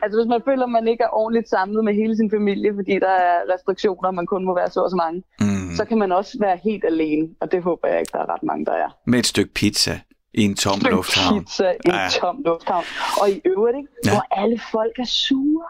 [0.03, 3.09] Altså hvis man føler, man ikke er ordentligt samlet med hele sin familie, fordi der
[3.09, 6.37] er restriktioner, man kun må være så og så mange, Mm, så kan man også
[6.39, 8.89] være helt alene, og det håber jeg ikke, der er ret mange, der er.
[9.07, 9.99] med et stykke pizza
[10.33, 11.39] i en tom Stykke lufthavn.
[11.45, 12.09] Pizza i en Ja.
[12.21, 12.83] tom lufthavn.
[13.21, 14.11] Og i øvrigt, ikke, Ja.
[14.11, 15.65] hvor alle folk er sure.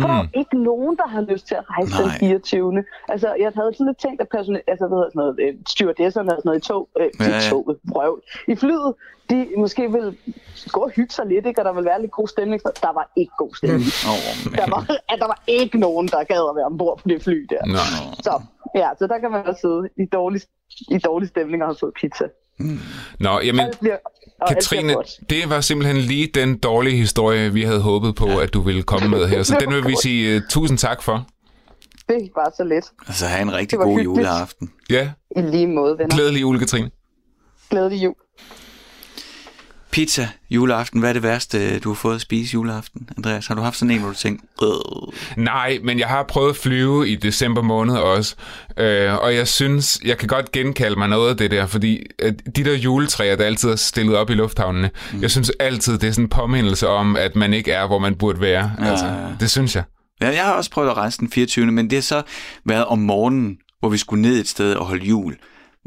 [0.00, 0.28] For der er Mm.
[0.40, 2.02] ikke nogen, der har lyst til at rejse Nej.
[2.02, 2.84] den 24.
[3.08, 6.30] Altså, jeg havde sådan lidt tænkt, at personal, altså, hvad hedder sådan noget, øh, stewardesserne
[6.32, 8.94] og sådan noget i tog, øh, Ja, ja, i toget, røv, i flyet,
[9.30, 10.16] de måske vil
[10.72, 11.60] gå og hygge sig lidt, ikke?
[11.60, 12.62] og der vil være lidt god stemning.
[12.86, 13.90] Der var ikke god stemning.
[14.10, 14.20] Oh,
[14.58, 14.80] Der var,
[15.12, 17.62] at der var ikke nogen, der gad at være ombord på det fly der.
[17.66, 17.82] Nå.
[18.26, 18.42] Så,
[18.74, 20.40] ja, så der kan man også sidde i dårlig,
[20.90, 22.24] i dårlig stemning og have fået pizza.
[23.18, 23.96] Nå, jamen, bliver,
[24.40, 24.94] og Katrine,
[25.30, 29.08] det var simpelthen lige den dårlige historie, vi havde håbet på, at du ville komme
[29.08, 29.42] med her.
[29.42, 31.26] Så den vil vi sige uh, tusind tak for.
[32.08, 32.84] Det var så let.
[33.06, 34.18] Altså, have en rigtig god hyggeligt.
[34.18, 34.72] juleaften.
[34.90, 36.14] Ja, I lige måde, venner.
[36.16, 36.90] glædelig jul, Katrine.
[37.70, 38.14] Glædelig jul.
[39.94, 43.46] Pizza juleaften, hvad er det værste, du har fået at spise juleaften, Andreas?
[43.46, 46.56] Har du haft sådan en, hvor du tænkte, øh, Nej, men jeg har prøvet at
[46.56, 48.34] flyve i december måned også,
[48.78, 52.56] øh, og jeg synes, jeg kan godt genkalde mig noget af det der, fordi at
[52.56, 55.22] de der juletræer, der altid er stillet op i lufthavnene, mm.
[55.22, 58.14] jeg synes altid, det er sådan en påmindelse om, at man ikke er, hvor man
[58.14, 58.72] burde være.
[58.80, 59.06] Ja, altså,
[59.40, 59.84] det synes jeg.
[60.20, 61.66] Ja, jeg har også prøvet at rejse den 24.
[61.66, 62.22] Men det har så
[62.64, 65.36] været om morgenen, hvor vi skulle ned et sted og holde jul.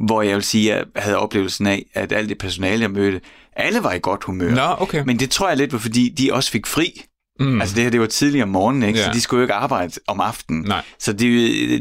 [0.08, 3.22] Hvor jeg vil sige, at jeg havde oplevelsen af, at alt det personale, jeg mødte,
[3.58, 4.56] alle var i godt humør.
[4.56, 5.04] Nå, okay.
[5.06, 7.04] Men det tror jeg lidt var, fordi de også fik fri.
[7.40, 7.62] Mm.
[7.62, 9.00] Altså det her, det var tidligere om morgenen, ikke?
[9.00, 9.06] Ja.
[9.06, 10.62] Så de skulle jo ikke arbejde om aftenen.
[10.62, 10.84] Nej.
[11.00, 11.28] Så de,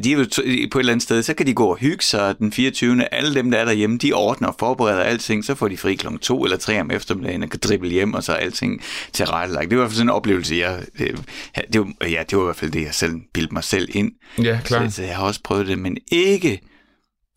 [0.03, 0.27] de er jo
[0.71, 3.15] på et eller andet sted, så kan de gå og hygge sig den 24.
[3.15, 6.19] Alle dem, der er derhjemme, de ordner og forbereder alting, så får de fri klokken
[6.19, 9.71] to eller tre om eftermiddagen og kan drible hjem, og så er alting til rettelagt.
[9.71, 11.25] Det var i hvert fald sådan en oplevelse, jeg, det,
[11.73, 14.13] det, var, ja, det var i hvert fald det, jeg selv bildte mig selv ind.
[14.43, 14.89] Ja, klar.
[14.89, 16.61] Så, så jeg har også prøvet det, men ikke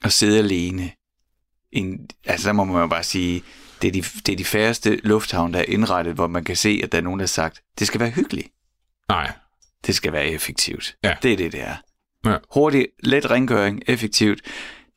[0.03, 0.91] at sidde alene.
[1.71, 3.43] En, altså der må man jo bare sige,
[3.81, 6.81] det er, de, det er de færreste lufthavne, der er indrettet, hvor man kan se,
[6.83, 8.47] at der er nogen, der har sagt, det skal være hyggeligt.
[9.09, 9.31] Nej.
[9.87, 10.95] Det skal være effektivt.
[11.03, 11.15] Ja.
[11.21, 11.75] Det er det, det er.
[12.25, 12.37] Ja.
[12.53, 14.41] Hurtig, let rengøring, effektivt.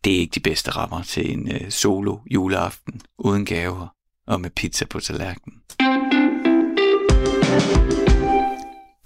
[0.04, 3.88] Det er ikke de bedste rammer til en uh, solo juleaften, uden gaver
[4.26, 5.58] og med pizza på tallerkenen.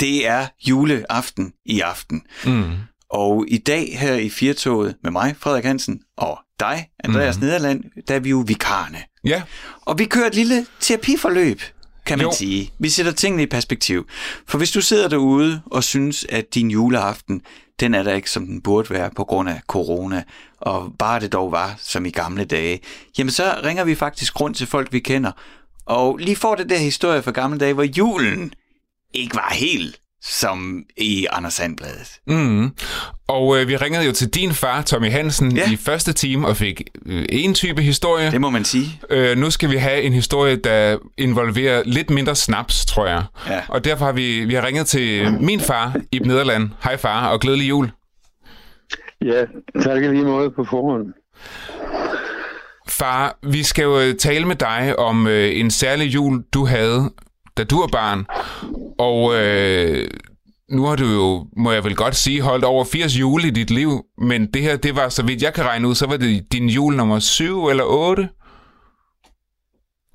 [0.00, 2.22] Det er juleaften i aften.
[2.46, 2.72] Mm.
[3.10, 7.42] Og i dag her i Firtoget med mig, Frederik Hansen, og dig, Andreas mm.
[7.42, 8.98] Nederland, der er vi jo vikarne.
[9.24, 9.42] Ja,
[9.82, 11.60] Og vi kører et lille terapiforløb,
[12.06, 12.30] kan man jo.
[12.30, 12.36] Jo.
[12.36, 12.72] sige.
[12.78, 14.06] Vi sætter tingene i perspektiv.
[14.46, 17.42] For hvis du sidder derude og synes, at din juleaften,
[17.80, 20.22] den er der ikke, som den burde være på grund af corona,
[20.60, 22.80] og bare det dog var, som i gamle dage,
[23.18, 25.32] jamen så ringer vi faktisk rundt til folk, vi kender,
[25.86, 28.52] og lige får det der historie fra gamle dage, hvor julen
[29.14, 32.08] ikke var helt som i Anders Sandbladet.
[32.26, 32.70] Mm.
[33.28, 35.70] Og øh, vi ringede jo til din far, Tommy Hansen, Ja.
[35.72, 38.30] i første time og fik øh, en type historie.
[38.30, 39.00] Det må man sige.
[39.10, 43.24] Øh, nu skal vi have en historie, der involverer lidt mindre snaps, tror jeg.
[43.48, 43.60] Ja.
[43.68, 46.70] Og derfor har vi, vi har ringet til min far i Nederland.
[46.84, 47.90] Hej far, og glædelig jul.
[49.24, 49.44] Ja,
[49.82, 51.06] tak lige måde på forhånd.
[52.88, 57.10] Far, vi skal jo øh, tale med dig om øh, en særlig jul, du havde,
[57.56, 58.26] da du var barn.
[58.98, 60.08] Og øh,
[60.68, 63.70] nu har du jo, må jeg vel godt sige, holdt over 80 jule i dit
[63.70, 63.90] liv.
[64.18, 66.68] Men det her, det var, så vidt jeg kan regne ud, så var det din
[66.68, 68.28] jul nummer 7 eller 8.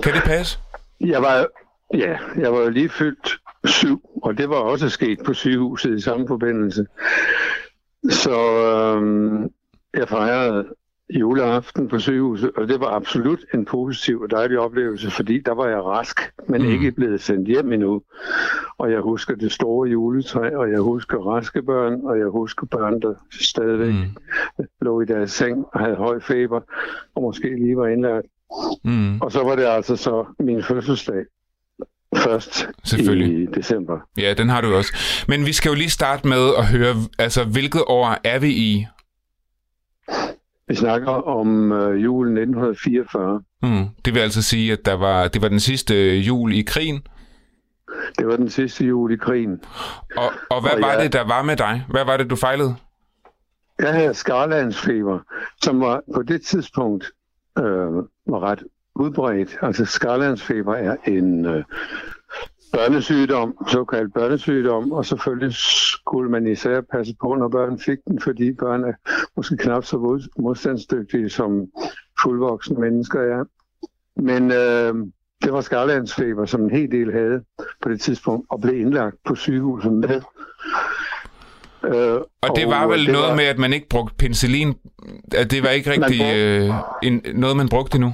[0.04, 0.60] Kan det passe?
[0.99, 1.47] Jeg var,
[1.93, 6.01] ja, jeg var jo lige fyldt syv, og det var også sket på sygehuset i
[6.01, 6.86] samme forbindelse.
[8.10, 9.49] Så øhm,
[9.93, 10.65] jeg fejrede
[11.19, 15.67] juleaften på sygehuset, og det var absolut en positiv og dejlig oplevelse, fordi der var
[15.67, 16.67] jeg rask, men Mm.
[16.67, 18.02] ikke blevet sendt hjem endnu.
[18.78, 23.02] Og jeg husker det store juletræ, og jeg husker raske børn, og jeg husker børn,
[23.02, 24.65] der stadigvæk Mm.
[24.82, 26.62] lå i deres seng og havde høj feber,
[27.15, 28.24] og måske lige var indlært.
[28.84, 29.21] Mm.
[29.21, 31.24] Og så var det altså så min fødselsdag
[32.15, 33.43] først Selvfølgelig.
[33.43, 34.00] i december.
[34.17, 34.93] Ja, den har du også.
[35.28, 38.86] Men vi skal jo lige starte med at høre, altså hvilket år er vi i?
[40.72, 43.42] Vi snakker om øh, julen 1944.
[43.64, 43.88] Mm.
[44.06, 47.02] Det vil altså sige, at der var, det var den sidste jul i krigen?
[48.20, 49.64] Det var den sidste jul i krigen.
[50.18, 51.86] Og, og hvad og var jeg, det, der var med dig?
[51.90, 52.76] Hvad var det, du fejlede?
[53.80, 55.20] Jeg havde skarlandsfeber,
[55.62, 57.12] som var på det tidspunkt
[57.58, 57.96] øh,
[58.28, 58.64] var ret
[58.96, 59.58] udbredt.
[59.62, 61.64] Altså skarlandsfeber er en øh,
[62.74, 68.54] børnesygdom, såkaldt børnesygdom, og selvfølgelig skulle man især passe på, når børn fik den, fordi
[68.54, 68.94] børn er
[69.36, 71.68] måske knap så modstandsdygtige som
[72.24, 73.44] fuldvoksne mennesker er.
[74.16, 75.08] Men øh,
[75.44, 77.44] det var skarlandsfeber, som en hel del havde
[77.82, 80.22] på det tidspunkt, og blev indlagt på sygehuset med.
[81.86, 84.74] Øh, og det var og vel det noget var, med, at man ikke brugte penicillin?
[85.36, 88.14] At det var ikke rigtig brugte, øh, en, noget, man brugte nu?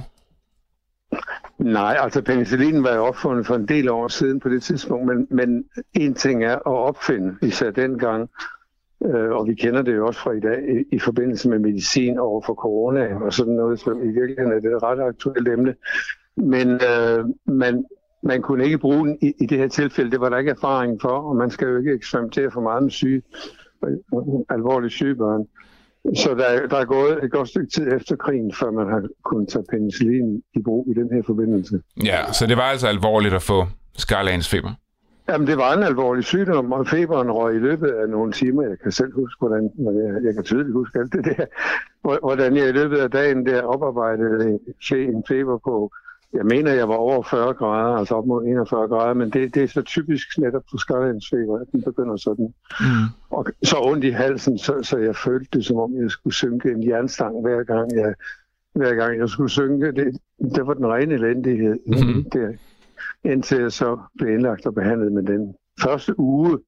[1.58, 5.26] Nej, altså penicillin var jo opfundet for en del år siden på det tidspunkt, men,
[5.30, 8.30] men en ting er at opfinde, især dengang,
[9.04, 12.18] øh, og vi kender det jo også fra i dag, i, i forbindelse med medicin
[12.18, 15.74] over for corona og sådan noget, som i virkeligheden er det et ret aktuelt emne.
[16.36, 17.84] Men øh, man,
[18.22, 20.10] man kunne ikke bruge den i, i det her tilfælde.
[20.10, 22.90] Det var der ikke erfaring for, og man skal jo ikke eksperimentere for meget med
[22.90, 23.22] syge,
[23.84, 23.96] øh,
[24.50, 25.46] alvorlige syge børn.
[26.14, 29.48] Så der, der er gået et godt stykke tid efter krigen, før man har kunnet
[29.48, 31.80] tage penicillin i brug i den her forbindelse.
[32.04, 33.66] Ja, så det var altså alvorligt at få
[33.96, 34.70] skarlansfeber?
[35.28, 38.62] Jamen, det var en alvorlig sygdom, og feberen røg i løbet af nogle timer.
[38.62, 41.44] Jeg kan selv huske, hvordan jeg, jeg kan tydeligt huske alt det der.
[42.02, 44.58] Hvordan jeg i løbet af dagen der oparbejdede
[44.92, 45.92] en feber på
[46.32, 49.62] jeg mener, jeg var over 40 grader, altså op mod 41 grader, men det, det
[49.62, 52.54] er så typisk netop på skarlandsfeber, at den begynder sådan.
[52.80, 52.86] Mm.
[53.30, 56.70] Og så ondt i halsen, så, så jeg følte det, som om jeg skulle synke
[56.70, 58.14] en jernstang hver gang jeg,
[58.72, 59.92] hver gang jeg skulle synke.
[59.92, 61.78] Det, det var den rene elendighed.
[61.86, 62.30] Mm.
[62.30, 62.58] Det,
[63.24, 66.58] indtil jeg så blev indlagt og behandlet med den første uge,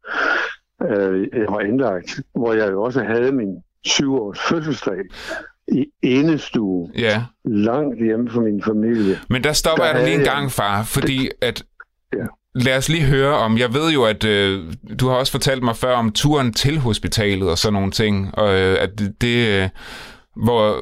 [0.83, 5.05] øh, jeg var indlagt, hvor jeg jo også havde min syvårs fødselsdag
[5.71, 6.91] i enestue.
[6.99, 7.25] Ja.
[7.45, 9.19] Langt hjemme fra min familie.
[9.31, 11.63] Men der stopper der jeg lige en gang, far, fordi at...
[12.17, 12.25] Ja.
[12.55, 15.77] Lad os lige høre om, jeg ved jo, at øh, du har også fortalt mig
[15.77, 19.69] før om turen til hospitalet og sådan nogle ting, og øh, at det, det øh,
[20.45, 20.77] hvor,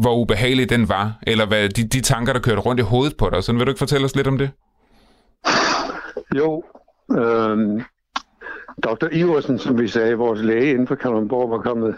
[0.00, 3.30] hvor ubehagelig den var, eller hvad, de, de tanker, der kørte rundt i hovedet på
[3.30, 3.44] dig.
[3.44, 4.50] Så vil du ikke fortælle os lidt om det?
[6.36, 6.62] Jo,
[7.12, 7.82] øh,
[8.82, 9.06] Dr.
[9.12, 11.94] Iversen, som vi sagde, vores læge inden for Kalundborg, var kommet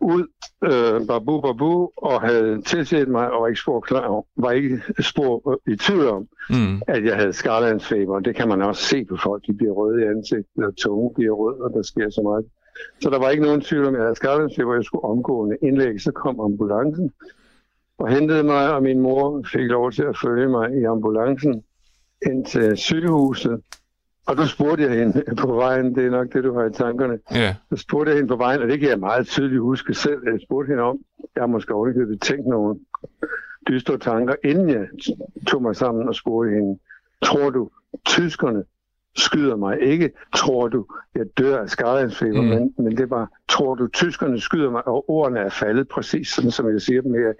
[0.00, 0.26] ud,
[0.64, 5.76] øh, babu babu, og havde tilset mig, og ikke spor klar, var ikke spor i
[5.76, 6.82] tvivl om, mm.
[6.86, 8.20] at jeg havde skarlandsfeber.
[8.20, 11.32] Det kan man også se på folk, de bliver røde i ansigtet, og tunge bliver
[11.32, 12.44] rød, og der sker så meget.
[13.00, 16.00] Så der var ikke nogen tvivl om, at jeg havde skarlandsfeber, jeg skulle omgående indlægge.
[16.00, 17.12] Så kom ambulancen
[17.98, 21.62] og hentede mig, og min mor fik lov til at følge mig i ambulancen
[22.26, 23.60] ind til sygehuset.
[24.30, 27.18] Og du spurgte jeg hende på vejen, det er nok det, du har i tankerne.
[27.34, 27.54] Ja.
[27.70, 30.20] Så spurgte jeg hende på vejen, og det kan jeg meget tydeligt huske selv.
[30.24, 30.98] Jeg spurgte hende om,
[31.34, 32.78] jeg har måske overhovedet tænkt nogle
[33.68, 34.86] dystre tanker, inden jeg
[35.46, 36.78] tog mig sammen og spurgte hende,
[37.22, 37.70] tror du,
[38.06, 38.64] tyskerne
[39.16, 42.48] skyder mig ikke, tror du, jeg dør af skadensfeber, mm.
[42.48, 46.50] men, men det bare, tror du, tyskerne skyder mig, og ordene er faldet præcis sådan,
[46.50, 47.32] som jeg siger dem her.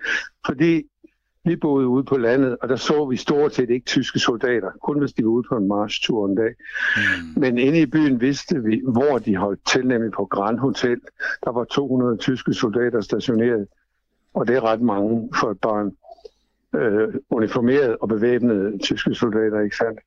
[0.46, 0.82] Fordi
[1.44, 4.98] vi boede ude på landet, og der så vi stort set ikke tyske soldater, kun
[4.98, 6.54] hvis de var ude på en marchtur en dag.
[6.96, 7.40] Mm.
[7.40, 11.00] Men inde i byen vidste vi, hvor de holdt til, nemlig på Grand Hotel.
[11.44, 13.66] Der var 200 tyske soldater stationeret,
[14.34, 15.92] og det er ret mange for et barn.
[16.74, 20.00] Øh, uniformerede og bevæbnede tyske soldater, ikke sandt?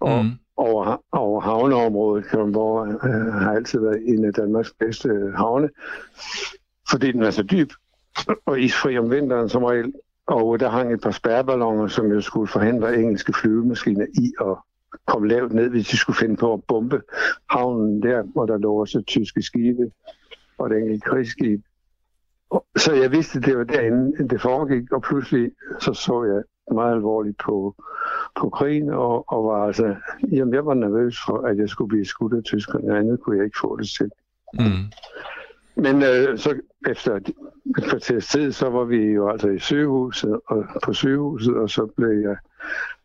[0.00, 0.30] Og mm.
[0.56, 5.70] over, over havneområdet, Kalundborg, øh, har altid været en af Danmarks bedste havne,
[6.90, 7.72] fordi den er så dyb
[8.46, 9.92] og isfri om vinteren som regel.
[10.26, 14.56] Og der hang et par spærreballoner, som jo skulle forhindre engelske flyvemaskiner i at
[15.06, 17.02] komme lavt ned, hvis de skulle finde på at bombe
[17.50, 19.90] havnen der, hvor der lå også tyske skibe
[20.58, 21.60] og et enkelt krigsskib.
[22.76, 26.42] Så jeg vidste, det var derinde, det foregik, og pludselig så så jeg
[26.74, 27.74] meget alvorligt på,
[28.36, 29.96] på krigen, og, og var altså,
[30.32, 33.44] jamen jeg var nervøs for, at jeg skulle blive skudt af tyskerne, andet kunne jeg
[33.44, 34.10] ikke få det til.
[34.54, 34.84] Mm.
[35.76, 37.30] Men øh, så efter et
[37.74, 42.08] kvarter tid, så var vi jo altså i sygehuset, og på sygehuset, og så blev
[42.08, 42.36] jeg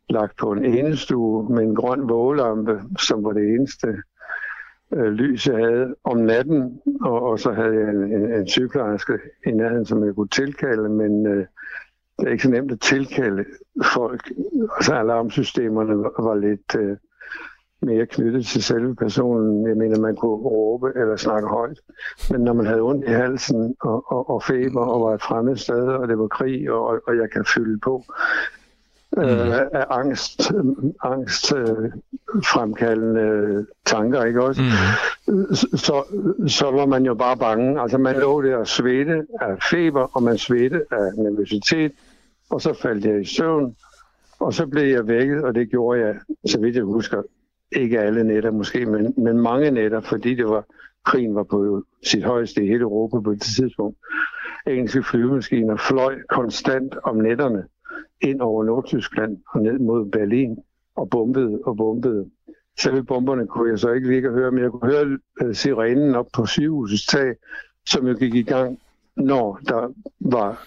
[0.10, 3.88] lagt på en enestue med en grøn vågelampe, som var det eneste
[4.94, 6.82] øh, lys, jeg havde om natten.
[7.02, 9.14] Og, og så havde jeg en, en, en sygeplejerske
[9.46, 11.46] i nærheden, som jeg kunne tilkalde, men øh,
[12.20, 13.46] det er ikke så nemt at tilkalde
[13.96, 14.32] folk.
[14.78, 16.76] Og så alarmsystemerne var, var lidt...
[16.78, 16.98] Øh,
[17.82, 19.68] mere knyttet til selve personen.
[19.68, 21.80] Jeg mener, man kunne råbe eller snakke højt.
[22.32, 25.56] Men når man havde ondt i halsen og, og, og feber og var et fremmed
[25.56, 28.04] sted, og det var krig, og, og jeg kan fylde på,
[29.18, 29.24] mm.
[29.24, 30.52] øh, af angst,
[31.04, 31.92] angst øh,
[32.46, 34.62] fremkaldende tanker, ikke også?
[34.62, 35.56] Mm.
[35.56, 36.04] Så,
[36.48, 37.82] så var man jo bare bange.
[37.82, 41.92] Altså man lå der og svedte af feber, og man svedte af nervøsitet,
[42.50, 43.76] og så faldt jeg i søvn,
[44.40, 46.16] og så blev jeg vækket, og det gjorde jeg,
[46.46, 47.22] så vidt jeg husker,
[47.72, 50.66] ikke alle nætter måske, men, men mange nætter, fordi det var,
[51.06, 53.98] krigen var på sit højeste i hele Europa på det tidspunkt.
[54.68, 57.64] Engelske flyvemaskiner fløj konstant om nætterne
[58.22, 60.58] ind over Nordtyskland og ned mod Berlin
[60.96, 62.30] og bombede og bombede.
[62.80, 66.16] Selve bomberne kunne jeg så ikke ligge og høre, men jeg kunne høre øh, sirenen
[66.16, 67.36] op på sygehusets tag,
[67.86, 68.80] som jo gik i gang,
[69.16, 70.66] når der var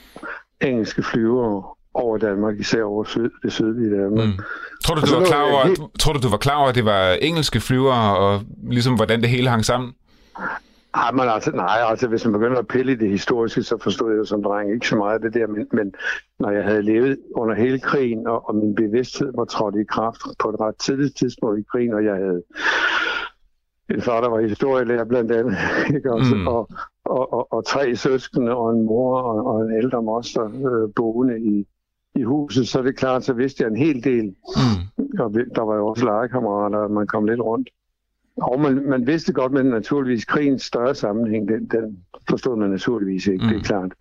[0.61, 4.29] engelske flyvere over Danmark, især over syd, det sydlige Danmark.
[4.29, 4.39] Mm.
[4.85, 5.81] Tror, du, du var klar over, helt...
[5.99, 9.29] tror du, du var klar over, at det var engelske flyvere, og ligesom hvordan det
[9.29, 9.93] hele hang sammen?
[10.95, 14.11] Ej, men altså, nej, altså hvis man begynder at pille i det historiske, så forstod
[14.11, 15.95] jeg jo som dreng ikke så meget af det der, men, men
[16.39, 20.21] når jeg havde levet under hele krigen, og, og min bevidsthed var trådt i kraft
[20.39, 22.43] på et ret tidligt tidspunkt i krigen, og jeg havde
[23.91, 25.57] en far, der var historielærer blandt andet,
[25.97, 26.13] ikke?
[26.13, 26.47] Også, mm.
[26.47, 26.69] og,
[27.05, 31.41] og, og, og tre søskende og en mor og, og en ældre moster øh, boende
[31.41, 31.67] i,
[32.15, 34.25] i huset, så er det klart, så vidste jeg en hel del.
[34.25, 35.19] Mm.
[35.19, 37.69] Og der var jo også legekammerater, og man kom lidt rundt.
[38.37, 41.99] Og man, man vidste godt, men naturligvis krigens større sammenhæng, den, den
[42.31, 43.49] forstod man naturligvis ikke, mm.
[43.49, 43.65] det er mm.
[43.65, 43.93] klart.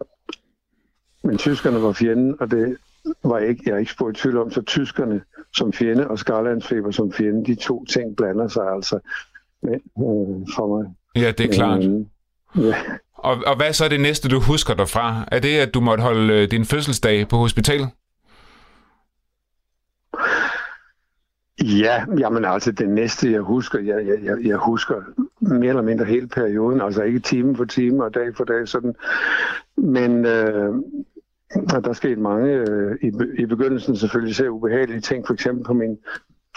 [1.24, 2.78] Men tyskerne var fjenden, og det
[3.24, 5.22] var ikke, jeg er ikke spurgt i tvivl om, så tyskerne
[5.56, 9.00] som fjende og skarlandsfeber som fjende, de to ting blander sig altså
[9.62, 10.94] med, øh, for mig.
[11.16, 11.84] Ja, det er klart.
[11.84, 12.06] Øh,
[12.66, 12.76] ja.
[13.14, 15.28] Og, og hvad så er det næste, du husker derfra?
[15.32, 17.90] Er det, at du måtte holde øh, din fødselsdag på hospitalet?
[21.64, 24.96] Ja, jamen altså det næste, jeg husker, jeg, jeg, jeg, jeg husker
[25.40, 28.96] mere eller mindre hele perioden, altså ikke time for time og dag for dag sådan,
[29.78, 30.74] men øh,
[31.70, 35.98] der skete mange øh, i, i begyndelsen selvfølgelig ser ubehagelige ting, for eksempel på min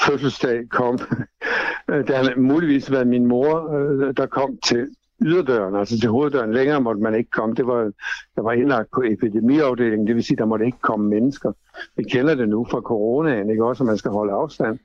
[0.07, 0.99] fødselsdag kom,
[2.09, 4.89] der har muligvis været min mor, øh, der kom til
[5.25, 6.53] yderdøren, altså til hoveddøren.
[6.53, 7.55] Længere måtte man ikke komme.
[7.55, 7.93] Det var,
[8.37, 11.53] der var indlagt på epidemiafdelingen, det vil sige, der måtte ikke komme mennesker.
[11.97, 14.79] Vi kender det nu fra coronaen, ikke også, at man skal holde afstand.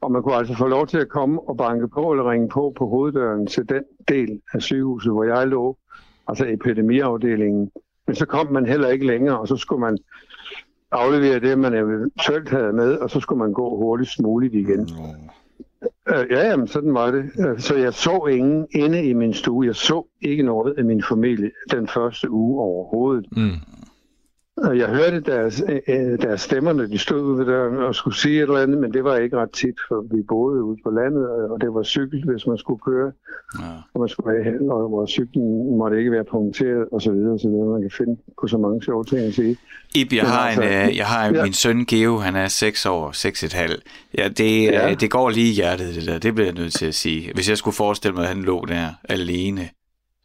[0.00, 2.72] Og man kunne altså få lov til at komme og banke på eller ringe på
[2.76, 5.76] på hoveddøren til den del af sygehuset, hvor jeg lå,
[6.28, 7.70] altså epidemiafdelingen.
[8.06, 9.98] Men så kom man heller ikke længere, og så skulle man
[10.92, 14.80] aflevere det, man eventuelt havde med, og så skulle man gå hurtigst muligt igen.
[14.80, 15.30] Mm.
[16.08, 17.24] Øh, ja, jamen, sådan var det.
[17.38, 19.66] Øh, så jeg så ingen inde i min stue.
[19.66, 23.26] Jeg så ikke noget af min familie den første uge overhovedet.
[23.36, 23.50] Mm.
[24.56, 28.36] Jeg hørte deres, øh, øh, deres stemmer, når de stod ude der og skulle sige
[28.36, 31.28] et eller andet, men det var ikke ret tit, for vi boede ude på landet,
[31.50, 33.12] og det var cykel, hvis man skulle køre.
[33.60, 33.64] Ja.
[33.94, 37.40] Og, man skulle have, og hvor cyklen måtte ikke være punkteret, og så videre, og
[37.40, 37.66] så videre.
[37.66, 39.56] Man kan finde på så mange sjove ting at sige.
[39.94, 41.42] Ib, jeg har, altså, en, jeg har ja.
[41.42, 43.10] min søn Geo, han er 6 år,
[43.74, 43.80] 6,5.
[44.18, 44.94] Ja, det, ja.
[44.94, 46.18] det går lige i hjertet, det der.
[46.18, 47.32] Det bliver jeg nødt til at sige.
[47.34, 49.68] Hvis jeg skulle forestille mig, at han lå der alene,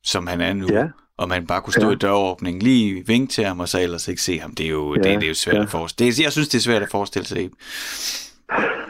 [0.03, 1.93] som han er nu, ja og man bare kunne stå ja.
[1.93, 4.55] i døråbningen, lige vinke til ham, og så ellers ikke se ham.
[4.55, 5.01] Det er jo, ja.
[5.01, 5.61] det, det er jo svært ja.
[5.61, 7.49] at forestille det, Jeg synes, det er svært at forestille sig.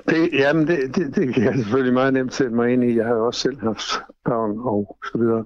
[0.09, 2.97] Det, jamen, det, det, det kan jeg selvfølgelig meget nemt sætte mig ind i.
[2.97, 3.89] Jeg har jo også selv haft
[4.25, 5.45] børn og så videre.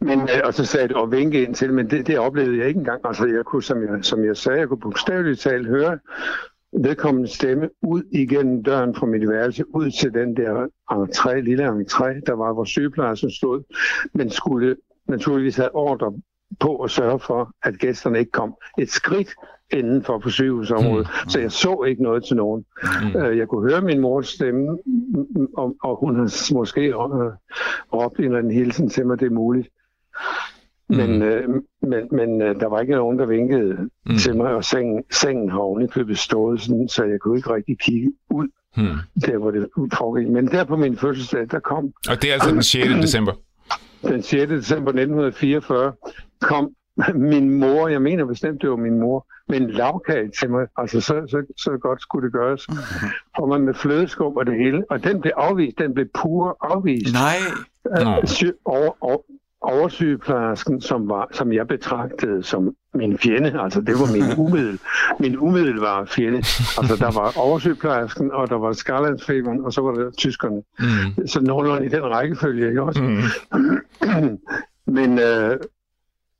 [0.00, 2.68] Men, øh, og så sagde jeg at vinke ind til, men det, det oplevede jeg
[2.68, 3.00] ikke engang.
[3.04, 5.98] Altså, jeg kunne, som jeg, som jeg sagde, jeg kunne bogstaveligt talt høre
[6.72, 12.20] vedkommende stemme ud igennem døren fra mit værelse, ud til den der entré, lille entré,
[12.26, 13.62] der var, hvor sygeplejersken stod,
[14.14, 14.76] men skulle
[15.10, 16.12] naturligvis havde ordre
[16.60, 19.28] på at sørge for, at gæsterne ikke kom et skridt
[19.72, 21.08] indenfor på sygehusområdet.
[21.24, 21.30] Mm.
[21.30, 22.64] Så jeg så ikke noget til nogen.
[22.82, 23.20] Mm.
[23.38, 24.78] Jeg kunne høre min mors stemme,
[25.56, 26.94] og, og hun har måske øh,
[27.92, 29.68] råbt en eller anden hilsen til mig, det er muligt.
[30.88, 31.22] Men, mm.
[31.22, 31.48] øh,
[31.82, 34.16] men, men øh, der var ikke nogen, der vinkede mm.
[34.16, 37.54] til mig, og sengen, sengen har oven i købet stået, sådan, så jeg kunne ikke
[37.54, 38.84] rigtig kigge ud, mm.
[39.26, 40.28] der hvor det foregik.
[40.28, 41.92] Men der på min fødselsdag, der kom...
[42.08, 42.88] Og det er altså den 6.
[43.02, 43.32] december?
[44.02, 44.50] Den 6.
[44.50, 45.92] december 1944
[46.40, 46.74] kom
[47.14, 50.66] min mor, jeg mener bestemt, det var min mor, med en lavkage til mig.
[50.76, 52.66] Altså, så, så, så godt skulle det gøres.
[53.38, 54.84] Og man med flødeskum og det hele.
[54.90, 55.78] Og den blev afvist.
[55.78, 57.12] Den blev pur afvist.
[57.12, 57.36] Nej.
[57.86, 59.18] Øh, over, over,
[59.60, 64.78] oversygeplejersken, som, var, som jeg betragtede som min fjende, altså det var min, umiddel,
[65.20, 66.38] min umiddelbare fjende.
[66.78, 70.62] Altså der var oversygeplejersken, og der var skarlandsfeberen, og så var der tyskerne.
[70.78, 71.26] Mm.
[71.26, 73.02] Så nogenlunde i den rækkefølge, ikke også?
[73.02, 74.38] Mm.
[74.96, 75.56] Men øh,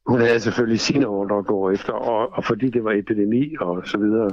[0.07, 3.83] hun havde selvfølgelig sine ordre at gå efter, og, og fordi det var epidemi og
[3.85, 4.31] så videre,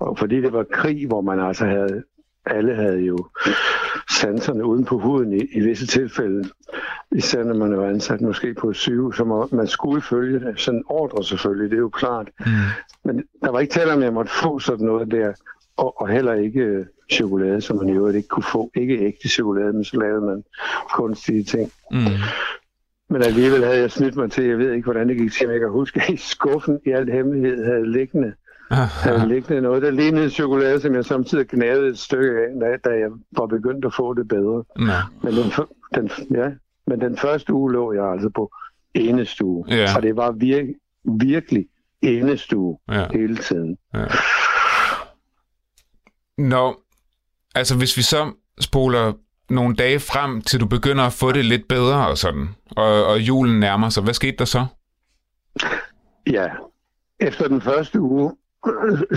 [0.00, 2.02] og fordi det var krig, hvor man altså havde,
[2.46, 3.18] alle havde jo
[4.14, 6.48] sanserne uden på huden i, i visse tilfælde,
[7.12, 10.54] især når man var ansat måske på et sygehus, som man skulle følge.
[10.56, 12.28] Sådan ordre selvfølgelig, det er jo klart.
[12.40, 12.46] Mm.
[13.04, 15.32] Men der var ikke tale om, at jeg måtte få sådan noget der,
[15.76, 18.70] og, og heller ikke øh, chokolade, som man i øvrigt ikke kunne få.
[18.74, 20.44] Ikke ægte chokolade, men så lavede man
[20.94, 21.72] kunstige ting.
[21.90, 21.98] Mm.
[23.10, 25.52] Men alligevel havde jeg snydt mig til, jeg ved ikke, hvordan det gik til, men
[25.52, 28.32] jeg kan huske, at i skuffen i alt hemmelighed havde liggende,
[28.74, 33.10] havde liggende noget, der lignede chokolade, som jeg samtidig gnavede et stykke af, da jeg
[33.32, 34.64] var begyndt at få det bedre.
[34.78, 35.00] Ja.
[35.22, 35.52] Men, den,
[35.94, 36.50] den, ja,
[36.86, 38.52] men den første uge lå jeg altså på
[38.94, 39.96] enestue, ja.
[39.96, 40.74] og det var vir,
[41.18, 41.66] virkelig
[42.02, 43.06] enestue ja.
[43.12, 43.78] hele tiden.
[43.94, 44.04] Ja.
[46.38, 46.80] Nå,
[47.54, 49.12] altså hvis vi så spoler
[49.50, 53.20] nogle dage frem, til du begynder at få det lidt bedre og sådan, og, og
[53.20, 54.02] julen nærmer sig.
[54.02, 54.66] Hvad skete der så?
[56.26, 56.48] Ja,
[57.20, 58.32] efter den første uge,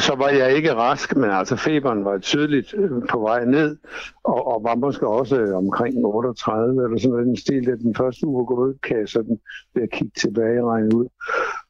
[0.07, 3.77] så var jeg ikke rask, men altså feberen var tydeligt øh, på vej ned,
[4.23, 7.25] og, og var måske også øh, omkring 38 eller sådan noget.
[7.25, 9.39] Den stil, det den første uge gået, kan jeg sådan
[9.73, 11.07] ved at kigge tilbage og regne ud.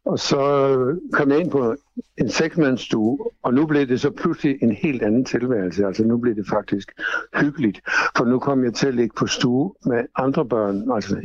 [0.05, 1.75] Og så øh, kom jeg ind på
[2.17, 5.85] en seksmandsstue, og nu blev det så pludselig en helt anden tilværelse.
[5.85, 6.91] Altså nu blev det faktisk
[7.35, 7.81] hyggeligt,
[8.17, 11.15] for nu kom jeg til at ligge på stue med andre børn, altså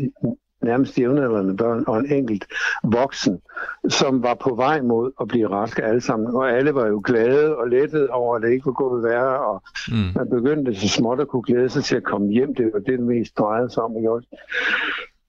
[0.62, 2.46] nærmest jævnaldrende børn og en enkelt
[2.84, 3.40] voksen,
[3.88, 6.34] som var på vej mod at blive raske alle sammen.
[6.34, 9.62] Og alle var jo glade og lettede over, at det ikke var gået værre, og
[9.88, 9.94] mm.
[10.14, 12.54] man begyndte så småt at kunne glæde sig til at komme hjem.
[12.54, 13.96] Det var det, det mest drejede sig om.
[13.96, 14.28] Ikke også?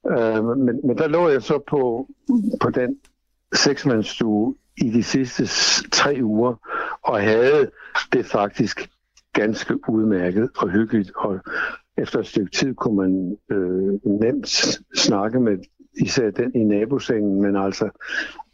[0.03, 2.07] Uh, men, men der lå jeg så på,
[2.61, 2.97] på den
[3.53, 5.45] seksmandsstue i de sidste
[5.91, 6.55] tre uger,
[7.01, 7.71] og havde
[8.13, 8.89] det faktisk
[9.33, 11.39] ganske udmærket og hyggeligt, og
[11.97, 15.57] efter et stykke tid kunne man øh, nemt snakke med
[16.01, 17.89] især den i nabosengen, men altså,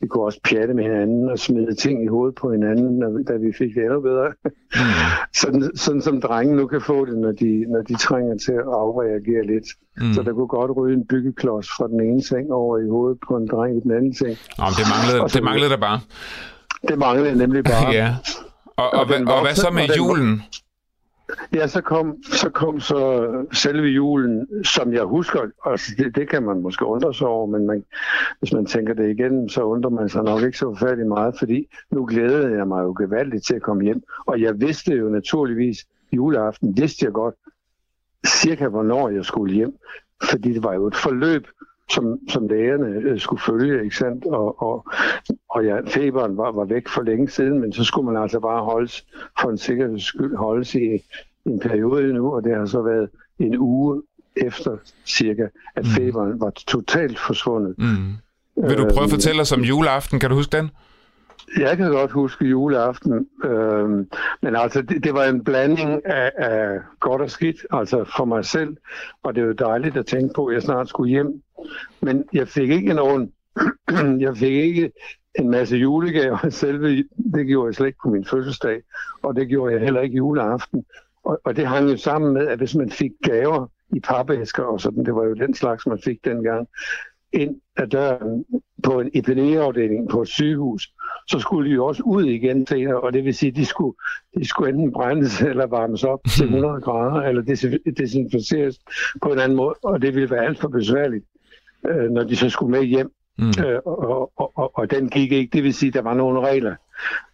[0.02, 3.34] vi kunne også pjatte med hinanden og smide ting i hovedet på hinanden, når, da
[3.34, 4.34] vi fik det endnu bedre.
[4.46, 4.82] Mm.
[5.42, 8.68] sådan, sådan som drenge nu kan få det, når de, når de trænger til at
[8.84, 9.68] afreagere lidt.
[9.98, 10.14] Mm.
[10.14, 13.38] Så der kunne godt ryge en byggeklods fra den ene seng over i hovedet på
[13.38, 14.38] en dreng i den anden seng.
[14.64, 16.00] Oh, det, manglede, det manglede der bare.
[16.88, 17.92] Det manglede nemlig bare.
[17.92, 18.16] ja.
[18.78, 20.42] Og, og, og, og, og hvad så med julen?
[21.54, 26.44] Ja, så kom, så kom så selve julen, som jeg husker, altså det, det kan
[26.44, 27.84] man måske undre sig over, men man,
[28.40, 31.68] hvis man tænker det igen, så undrer man sig nok ikke så forfærdelig meget, fordi
[31.92, 35.86] nu glædede jeg mig jo gevaldigt til at komme hjem, og jeg vidste jo naturligvis,
[36.12, 37.36] juleaften vidste jeg godt,
[38.28, 39.74] cirka hvornår jeg skulle hjem,
[40.24, 41.48] fordi det var jo et forløb,
[41.92, 44.26] som, som lægerne øh, skulle følge, ikke sandt?
[44.26, 44.86] Og, og,
[45.50, 48.64] og ja, feberen var, var væk for længe siden, men så skulle man altså bare
[48.64, 49.06] holdes,
[49.42, 50.96] for en sikkerheds skyld, holdes i,
[51.46, 53.10] i en periode nu, og det har så været
[53.40, 54.02] en uge
[54.36, 55.90] efter cirka, at mm.
[55.90, 57.76] feberen var totalt forsvundet.
[57.78, 58.14] Mm.
[58.68, 60.20] Vil du prøve at fortælle os om juleaften?
[60.20, 60.72] Kan du huske den?
[61.58, 63.90] Jeg kan godt huske juleaften, øh,
[64.42, 68.46] men altså det, det var en blanding af, af godt og skidt, altså for mig
[68.46, 68.78] selv,
[69.24, 71.42] og det var dejligt at tænke på, at jeg snart skulle hjem.
[72.02, 73.34] Men jeg fik ikke nogen,
[74.26, 74.92] jeg fik ikke
[75.40, 78.82] en masse julegaver selve, det gjorde jeg slet ikke på min fødselsdag,
[79.24, 80.86] og det gjorde jeg heller ikke juleaften.
[81.24, 84.82] Og, og det hang jo sammen med, at hvis man fik gaver i papæsker og
[84.82, 86.68] sådan, det var jo den slags, man fik dengang,
[87.34, 88.46] ind ad døren
[88.84, 90.94] på en epidemiafdeling på et sygehus,
[91.28, 93.96] så skulle de jo også ud igen senere, og det vil sige, at de skulle,
[94.38, 97.42] de skulle enten brændes eller varmes op til 100 grader, eller
[97.98, 98.80] desinficeres
[99.22, 101.26] på en anden måde, og det ville være alt for besværligt,
[101.90, 103.12] øh, når de så skulle med hjem.
[103.38, 103.48] Mm.
[103.66, 106.42] Øh, og, og, og, og den gik ikke, det vil sige, at der var nogle
[106.48, 106.76] regler.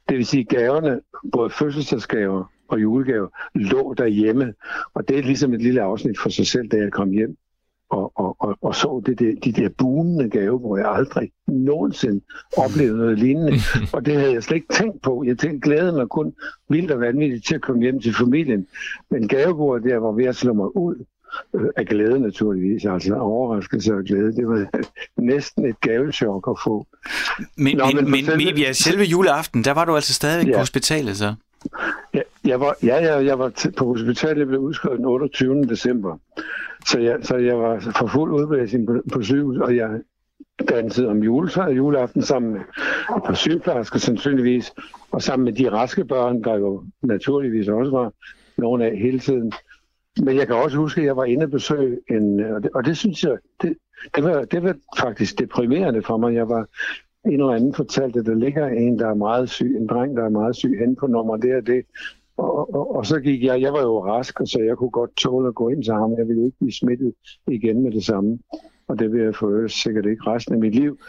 [0.09, 0.99] Det vil sige, at gaverne,
[1.31, 4.53] både fødselsdagsgaver og julegaver, lå derhjemme,
[4.93, 7.37] og det er ligesom et lille afsnit for sig selv, da jeg kom hjem
[7.95, 12.21] og, og, og, og så det, det, de der boomende gave, hvor jeg aldrig nogensinde
[12.57, 13.53] oplevede noget lignende.
[13.93, 15.23] Og det havde jeg slet ikke tænkt på.
[15.27, 16.33] Jeg tænkte, glæde mig kun
[16.69, 18.67] vildt og vanvittigt til at komme hjem til familien.
[19.11, 20.95] Men gavebordet der var ved at slå mig ud
[21.53, 24.35] øh, af glæde naturligvis, altså overraskelse og glæde.
[24.35, 24.67] Det var
[25.21, 26.87] næsten et gavechok at få.
[27.57, 28.61] Men, Nå, men, men, men selve...
[28.61, 30.53] ja, selve juleaften, der var du altså stadig ja.
[30.53, 31.33] på hospitalet så?
[32.13, 35.63] Ja, jeg var, ja, jeg, jeg var på hospitalet, jeg blev udskrevet den 28.
[35.63, 36.17] december.
[36.85, 40.01] Så jeg, så jeg var for fuld udblæsning på, på sygehus, og jeg
[40.69, 42.61] dansede om juletræet juleaften sammen med
[43.29, 44.73] et sygeplejersker sandsynligvis,
[45.11, 48.13] og sammen med de raske børn, der jo naturligvis også var
[48.57, 49.53] nogle af hele tiden.
[50.23, 52.85] Men jeg kan også huske, at jeg var inde og besøge en, og det, og
[52.85, 53.77] det synes jeg, det,
[54.15, 56.33] det, var, det var faktisk deprimerende for mig.
[56.33, 56.65] Jeg var
[57.25, 60.25] en eller anden fortalte, at der ligger en, der er meget syg, en dreng, der
[60.25, 61.85] er meget syg, hen på nummer det og det.
[62.37, 65.47] Og, og, og så gik jeg, jeg var jo rask, så jeg kunne godt tåle
[65.47, 66.17] at gå ind til ham.
[66.17, 67.13] Jeg ville ikke blive smittet
[67.47, 68.39] igen med det samme.
[68.87, 70.99] Og det vil jeg for sikkert ikke resten af mit liv.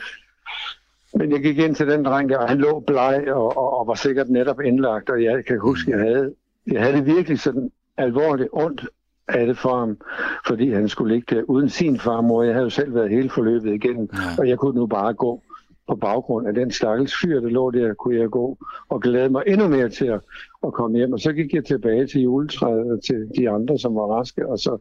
[1.15, 3.95] Men jeg gik ind til den dreng, og han lå bleg og, og, og var
[3.95, 5.11] sikkert netop indlagt.
[5.11, 6.35] Og jeg kan huske, jeg havde,
[6.67, 8.87] jeg havde det virkelig sådan alvorligt ondt
[9.29, 9.99] af det for ham,
[10.47, 12.43] fordi han skulle ligge der uden sin farmor.
[12.43, 14.19] Jeg havde jo selv været hele forløbet igennem, ja.
[14.39, 15.43] og jeg kunne nu bare gå
[15.89, 18.59] på baggrund af den stakkels fyr, der lå der, kunne jeg gå
[18.89, 20.21] og glæde mig endnu mere til at,
[20.67, 21.13] at komme hjem.
[21.13, 24.59] Og så gik jeg tilbage til juletræet og til de andre, som var raske, og
[24.59, 24.79] så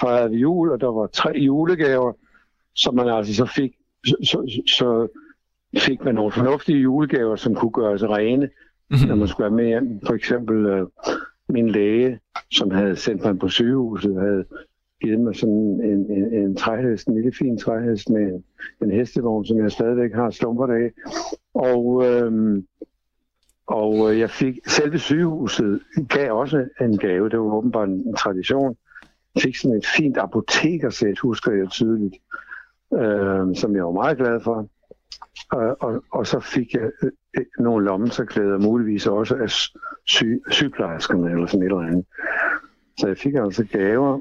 [0.00, 2.12] fejrede vi jul, og der var tre julegaver,
[2.74, 3.72] som man altså så fik,
[4.06, 5.08] så, så, så
[5.78, 8.46] fik man nogle fornuftige julegaver, som kunne gøres rene,
[8.90, 9.08] mm-hmm.
[9.08, 10.00] når man skulle være med hjem.
[10.06, 10.86] For eksempel øh,
[11.48, 12.18] min læge,
[12.52, 14.44] som havde sendt mig på sygehuset, havde
[15.02, 18.44] givet mig sådan en, en, en træhest, en lille fin træhest med en,
[18.82, 20.90] en hestevogn, som jeg stadigvæk har slumper af.
[21.54, 22.66] Og, øhm,
[23.66, 28.76] og øh, jeg fik, selve sygehuset gav også en gave, det var åbenbart en tradition.
[29.34, 32.14] Jeg fik sådan et fint apotekersæt, husker jeg tydeligt,
[32.94, 34.68] øh, som jeg var meget glad for.
[35.52, 39.50] Og, og, og så fik jeg øh, øh nogle lommetørklæder, muligvis også af
[40.06, 42.04] sy, sygeplejerskerne eller sådan et eller andet.
[42.98, 44.20] Så jeg fik altså gaver,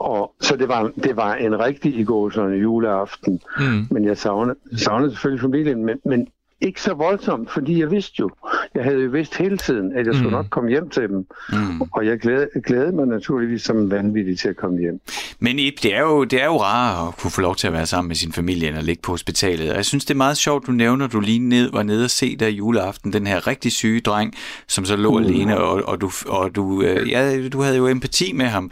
[0.00, 3.40] og så det var, det var en rigtig i går sådan en juleaften.
[3.58, 3.86] Mm.
[3.90, 6.28] Men jeg savnede, savnede selvfølgelig familien, men, men
[6.60, 8.30] ikke så voldsomt, fordi jeg vidste jo,
[8.74, 10.36] jeg havde jo vidst hele tiden, at jeg skulle mm.
[10.36, 11.26] nok komme hjem til dem.
[11.52, 11.80] Mm.
[11.80, 15.00] Og jeg glædede, glædede mig naturligvis som vanvittig til at komme hjem.
[15.38, 17.72] Men Ip, det er, jo, det er jo rart at kunne få lov til at
[17.72, 19.70] være sammen med sin familie, end at ligge på hospitalet.
[19.70, 22.10] Og jeg synes, det er meget sjovt, du nævner, du lige ned, var nede og
[22.10, 24.34] se der juleaften, den her rigtig syge dreng,
[24.68, 25.24] som så lå mm.
[25.24, 28.70] alene, og, og, du, og du, øh, ja, du havde jo empati med ham,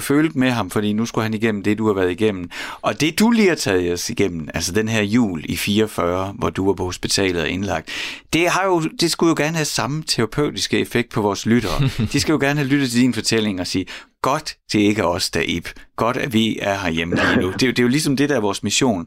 [0.00, 2.50] følt med ham, fordi nu skulle han igennem det, du har været igennem.
[2.82, 6.50] Og det, du lige har taget os igennem, altså den her jul i 44, hvor
[6.50, 7.88] du var på hospitalet og indlagt,
[8.32, 11.90] det, har jo, det skulle jo gerne have samme terapeutiske effekt på vores lyttere.
[12.12, 13.86] De skal jo gerne have lyttet til din fortælling og sige,
[14.22, 15.68] godt, det er ikke os, der Ip.
[15.96, 17.52] Godt, at vi er herhjemme lige nu.
[17.52, 19.06] Det er, det er jo ligesom det, der er vores mission.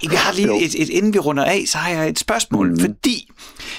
[0.00, 2.80] Vi har lige et, et, inden vi runder af, så har jeg et spørgsmål, mm.
[2.80, 3.30] fordi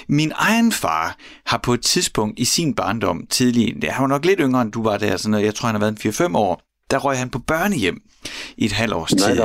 [0.08, 1.16] min egen far
[1.46, 4.82] har på et tidspunkt i sin barndom tidlig, han var nok lidt yngre, end du
[4.82, 8.00] var der, sådan jeg tror, han har været 4-5 år, der røg han på børnehjem
[8.56, 9.38] i et halvt års tid.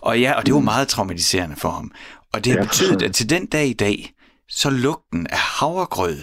[0.00, 1.90] Og ja, og det var meget traumatiserende for ham.
[2.34, 4.12] Og det har betydet, at til den dag i dag,
[4.48, 6.16] så lugten af havregrød,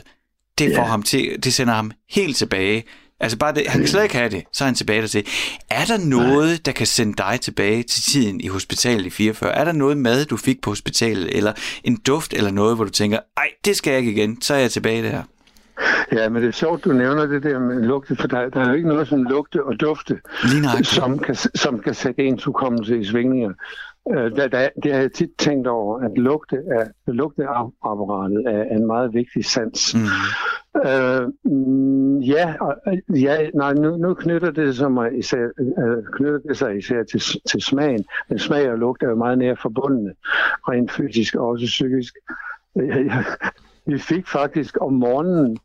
[0.57, 0.87] det får ja.
[0.87, 2.83] ham til, det sender ham helt tilbage.
[3.19, 5.25] Altså bare det, han kan slet ikke have det, så er han tilbage der til.
[5.69, 6.59] Er der noget, Nej.
[6.65, 9.51] der kan sende dig tilbage til tiden i hospitalet i 44?
[9.55, 11.53] Er der noget mad, du fik på hospitalet, eller
[11.83, 14.59] en duft eller noget, hvor du tænker, ej, det skal jeg ikke igen, så er
[14.59, 15.23] jeg tilbage der?
[16.11, 18.67] Ja, men det er sjovt, du nævner det der med lugte, for der, der er
[18.67, 20.19] jo ikke noget som lugte og dufte,
[20.83, 23.53] som kan, som kan sætte ens hukommelse i svingninger.
[24.09, 28.85] Øh, der, der, det har jeg tit tænkt over, at lugte af, lugteapparatet er en
[28.87, 29.95] meget vigtig sans.
[29.95, 30.01] Mm.
[30.89, 32.53] Øh, mm, ja,
[33.15, 37.21] ja nej, nu, nu knytter det sig, mig især, øh, knytter det sig især til,
[37.49, 40.13] til smagen, men smag og lugt er jo meget nær forbundne,
[40.69, 42.15] rent fysisk og også psykisk.
[43.85, 45.57] Vi fik faktisk om morgenen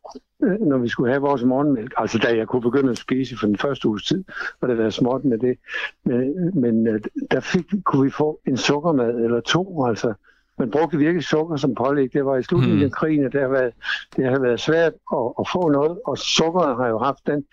[0.43, 1.93] Øh, når vi skulle have vores morgenmælk.
[1.97, 4.23] Altså da jeg kunne begynde at spise for den første uges tid,
[4.61, 5.57] var det været småt med det.
[6.03, 7.01] Men, men øh,
[7.31, 10.13] der fik, kunne vi få en sukkermad eller to, altså.
[10.59, 12.13] Man brugte virkelig sukker som pålæg.
[12.13, 12.85] Det var i slutningen mm.
[12.85, 13.73] af krigen, og det har været,
[14.15, 15.99] det har været svært at, at få noget.
[16.05, 17.45] Og sukkeret har jo haft den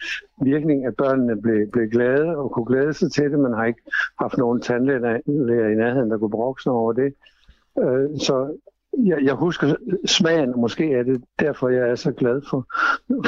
[0.43, 3.39] virkning, at børnene blev, blev glade og kunne glæde sig til det.
[3.39, 3.83] Man har ikke
[4.21, 7.15] haft nogen tandlæger i nærheden, der kunne brokse over det.
[7.79, 8.57] Øh, så
[8.99, 9.75] jeg, jeg husker
[10.07, 12.67] smagen, og måske er det derfor, jeg er så glad for,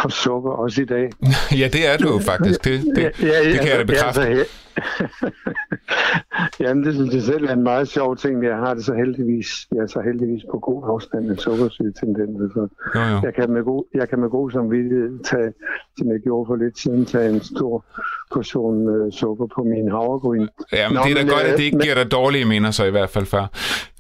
[0.01, 1.11] for sukker også i dag.
[1.61, 2.65] ja, det er du jo faktisk.
[2.65, 4.21] Det, det, ja, ja, det kan jeg da bekræfte.
[4.21, 4.47] Ja, altså,
[6.61, 8.45] Jamen, det synes jeg selv er en meget sjov ting.
[8.45, 12.49] Jeg har det så heldigvis, jeg er så heldigvis på god afstand af sukkersyge tendenser.
[12.55, 13.21] Så jo, jo.
[13.23, 15.53] Jeg, kan med god, jeg kan med god samvittighed tage,
[15.99, 17.85] som jeg gjorde for lidt siden, tage en stor
[18.33, 20.47] portion øh, sukker på min havregryn.
[20.73, 22.45] Ja, men Nå, det er da men, godt, at det ikke men, giver dig dårlige
[22.45, 23.47] minder så i hvert fald før.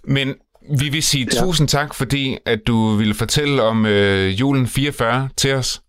[0.05, 0.35] Men
[0.81, 1.41] vi vil sige ja.
[1.41, 5.83] tusind tak, fordi at du ville fortælle om øh, julen 44 til os.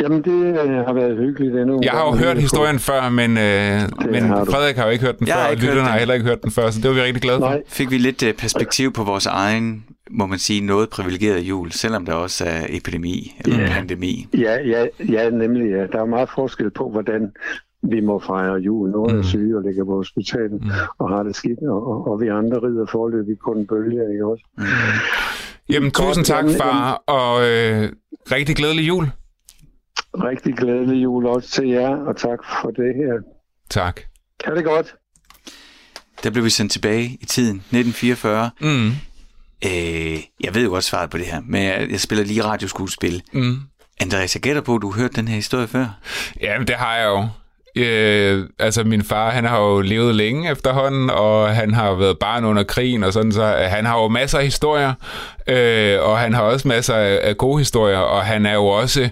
[0.00, 1.80] Jamen, det øh, har været hyggeligt endnu.
[1.82, 5.18] Jeg har jo hørt historien før, men, øh, men har Frederik har jo ikke hørt
[5.18, 7.02] den jeg før, og lytterne har heller ikke hørt den før, så det var vi
[7.02, 7.48] rigtig glade for.
[7.48, 7.62] Nej.
[7.66, 12.06] Fik vi lidt øh, perspektiv på vores egen, må man sige, noget privilegeret jul, selvom
[12.06, 13.68] der også er epidemi eller ja.
[13.68, 14.28] pandemi.
[14.38, 15.70] Ja, ja, ja, nemlig.
[15.70, 15.86] Ja.
[15.86, 17.32] Der er meget forskel på, hvordan
[17.82, 18.90] vi må fejre jul.
[18.90, 19.18] Nogle mm.
[19.18, 20.70] er syge og ligger på hospitalet mm.
[20.98, 24.44] og har det skidt, og, og vi andre rider forløbig på en bølge, ikke også?
[24.58, 24.64] Mm.
[25.68, 27.92] Jamen, tusind tak, far, og øh,
[28.32, 29.10] rigtig glædelig jul.
[30.14, 33.14] Rigtig glædelig jul også til jer, og tak for det her.
[33.70, 34.00] Tak.
[34.44, 34.94] Ha' det godt.
[36.22, 38.50] Der blev vi sendt tilbage i tiden, 1944.
[38.60, 38.86] Mm.
[39.64, 43.22] Øh, jeg ved jo godt svaret på det her, men jeg, jeg spiller lige radioskuespil.
[43.32, 43.56] Mm.
[44.00, 45.86] Andreas, jeg gætter på, at du har hørt den her historie før.
[46.40, 47.28] Ja, det har jeg jo.
[47.76, 52.44] Øh, altså min far, han har jo levet længe efterhånden, og han har været barn
[52.44, 54.92] under krigen og sådan, så øh, han har jo masser af historier,
[55.46, 59.08] øh, og han har også masser af, af gode historier, og han er jo også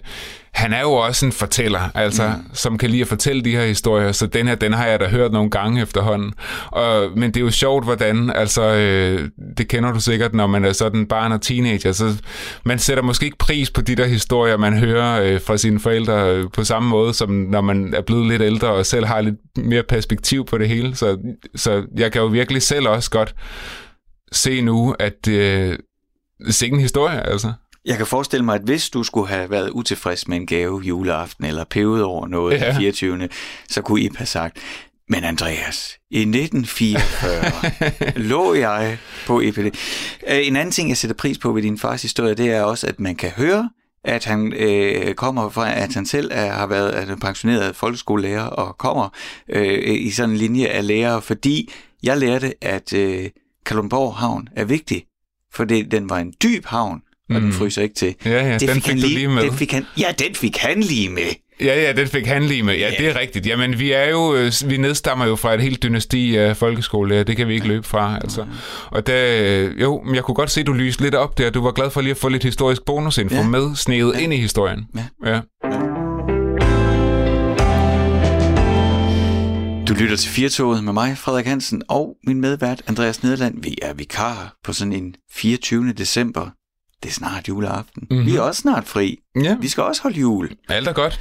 [0.52, 2.54] han er jo også en fortæller, altså, mm.
[2.54, 5.08] som kan lide at fortælle de her historier, så den her, den har jeg da
[5.08, 6.32] hørt nogle gange efterhånden.
[6.66, 10.64] Og, men det er jo sjovt, hvordan, altså, øh, det kender du sikkert, når man
[10.64, 12.22] er sådan barn og teenager, så
[12.64, 16.30] man sætter måske ikke pris på de der historier, man hører øh, fra sine forældre
[16.30, 19.36] øh, på samme måde, som når man er blevet lidt ældre og selv har lidt
[19.56, 20.96] mere perspektiv på det hele.
[20.96, 21.18] Så,
[21.54, 23.34] så jeg kan jo virkelig selv også godt
[24.32, 25.78] se nu, at øh,
[26.46, 27.52] det er ikke en historie, altså.
[27.84, 31.44] Jeg kan forestille mig, at hvis du skulle have været utilfreds med en gave juleaften,
[31.44, 32.78] eller pevet over noget ja.
[32.78, 33.28] 24.
[33.68, 34.58] så kunne I have sagt,
[35.08, 39.58] men Andreas, i 1944 lå jeg på EPD.
[40.28, 42.86] Øh, en anden ting, jeg sætter pris på ved din fars historie, det er også,
[42.86, 43.70] at man kan høre,
[44.04, 48.78] at han øh, kommer fra, at han selv er, har været er pensioneret folkeskolelærer og
[48.78, 49.08] kommer
[49.48, 51.72] øh, i sådan en linje af lærere, fordi
[52.02, 53.30] jeg lærte, at øh,
[53.66, 55.04] Kalundborg Havn er vigtig,
[55.52, 57.40] for det, den var en dyb havn, og mm.
[57.42, 58.14] den fryser ikke til.
[58.24, 59.42] Ja, ja, det den fik, fik han lige, lige med.
[59.42, 61.22] Den fik han, ja, den fik han lige med.
[61.60, 62.74] Ja, ja, den fik han lige med.
[62.74, 62.98] Ja, yeah.
[62.98, 63.46] det er rigtigt.
[63.46, 67.24] Jamen, vi er jo, øh, vi nedstammer jo fra et helt dynasti af folkeskolelærer.
[67.24, 68.46] Det kan vi ikke løbe fra, altså.
[68.90, 71.50] Og der, øh, jo, men jeg kunne godt se, at du lyste lidt op der.
[71.50, 73.42] Du var glad for lige at få lidt historisk bonusinfo Ja.
[73.48, 74.20] med, sneget Ja.
[74.20, 74.84] ind i historien.
[74.96, 75.30] Ja.
[75.32, 75.40] ja.
[79.88, 83.62] Du lytter til Firtoget med mig, Frederik Hansen, og min medvært, Andreas Nederland.
[83.62, 85.92] Vi er vikarer på sådan en 24.
[85.92, 86.50] december.
[87.02, 88.02] Det er snart juleaften.
[88.02, 88.12] Mhm.
[88.16, 88.26] Mm-hmm.
[88.32, 89.18] Vi er også snart fri.
[89.42, 90.50] Ja, Vi skal også holde jul.
[90.68, 91.20] alt er godt.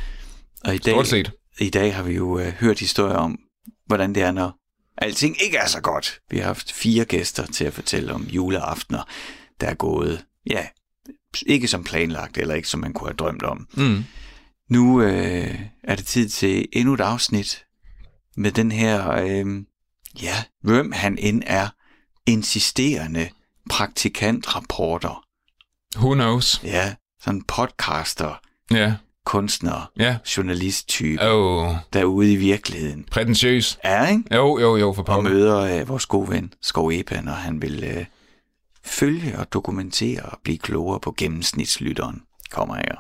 [0.65, 1.31] Og i dag, Stort set.
[1.59, 3.39] i dag har vi jo øh, hørt historier om,
[3.85, 4.55] hvordan det er, når
[4.97, 6.19] alting ikke er så godt.
[6.31, 9.03] Vi har haft fire gæster til at fortælle om juleaftener,
[9.61, 10.67] der er gået, ja,
[11.45, 13.67] ikke som planlagt, eller ikke som man kunne have drømt om.
[13.73, 14.03] Mm.
[14.69, 17.65] Nu øh, er det tid til endnu et afsnit
[18.37, 19.45] med den her, øh,
[20.21, 21.67] ja, hvem han end er,
[22.25, 23.29] insisterende
[23.69, 25.23] praktikantrapporter.
[25.97, 26.61] Who knows?
[26.63, 28.39] Ja, sådan podcaster,
[28.71, 28.93] Ja,
[29.25, 30.17] kunstner, ja.
[30.37, 33.05] journalist-type, Oh, derude i virkeligheden.
[33.11, 33.79] prætentiøs.
[33.83, 34.23] Er, ikke?
[34.35, 35.29] Jo, jo, jo, for Og pokker.
[35.31, 38.05] møder øh, vores gode ven, Skov Epa, når han vil øh,
[38.85, 42.21] følge og dokumentere og blive klogere på gennemsnitslytteren.
[42.51, 42.95] Kommer her.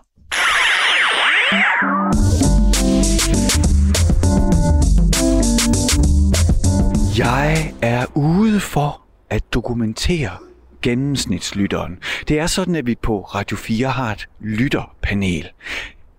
[7.17, 10.31] Jeg er ude for at dokumentere
[10.81, 11.97] gennemsnitslytteren.
[12.27, 15.49] Det er sådan, at vi på Radio 4 har et lytterpanel.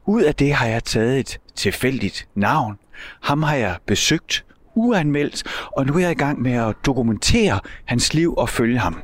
[0.07, 2.79] Ud af det har jeg taget et tilfældigt navn.
[3.23, 4.45] Ham har jeg besøgt
[4.75, 5.43] uanmeldt,
[5.77, 9.03] og nu er jeg i gang med at dokumentere hans liv og følge ham.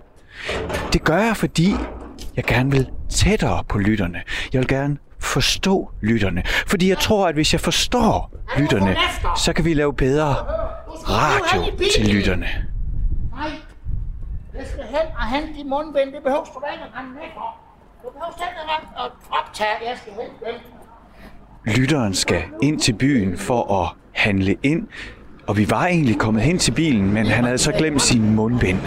[0.93, 1.75] Det gør jeg, fordi
[2.37, 4.23] jeg gerne vil tættere på lytterne.
[4.53, 6.43] Jeg vil gerne forstå lytterne.
[6.67, 8.97] Fordi jeg tror, at hvis jeg forstår lytterne,
[9.37, 10.35] så kan vi lave bedre
[11.09, 12.49] radio til lytterne.
[14.59, 16.13] Jeg skal hen og hente de mundbind.
[16.13, 17.57] Det behøver du da ikke at rende væk for.
[18.03, 18.49] Du behøver selv
[19.05, 19.77] at optage.
[19.91, 20.55] Jeg skal hente dem.
[21.77, 24.89] Lytteren skal ind til byen for at handle ind,
[25.47, 28.81] og vi var egentlig kommet hen til bilen, men han havde så glemt sin mundbind.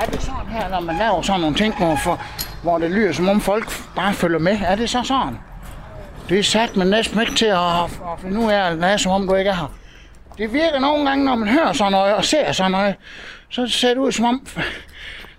[0.00, 2.20] Er det sådan her, når man laver sådan nogle ting, hvor, for,
[2.62, 4.58] hvor det lyder som om folk bare følger med?
[4.66, 5.38] Er det så sådan?
[6.28, 9.12] Det er sat man næsten ikke til at, at finde ud af at lade, som
[9.12, 9.72] om du ikke er her.
[10.38, 12.94] Det virker nogle gange, når man hører sådan noget og ser sådan noget,
[13.50, 14.46] så ser det ud som om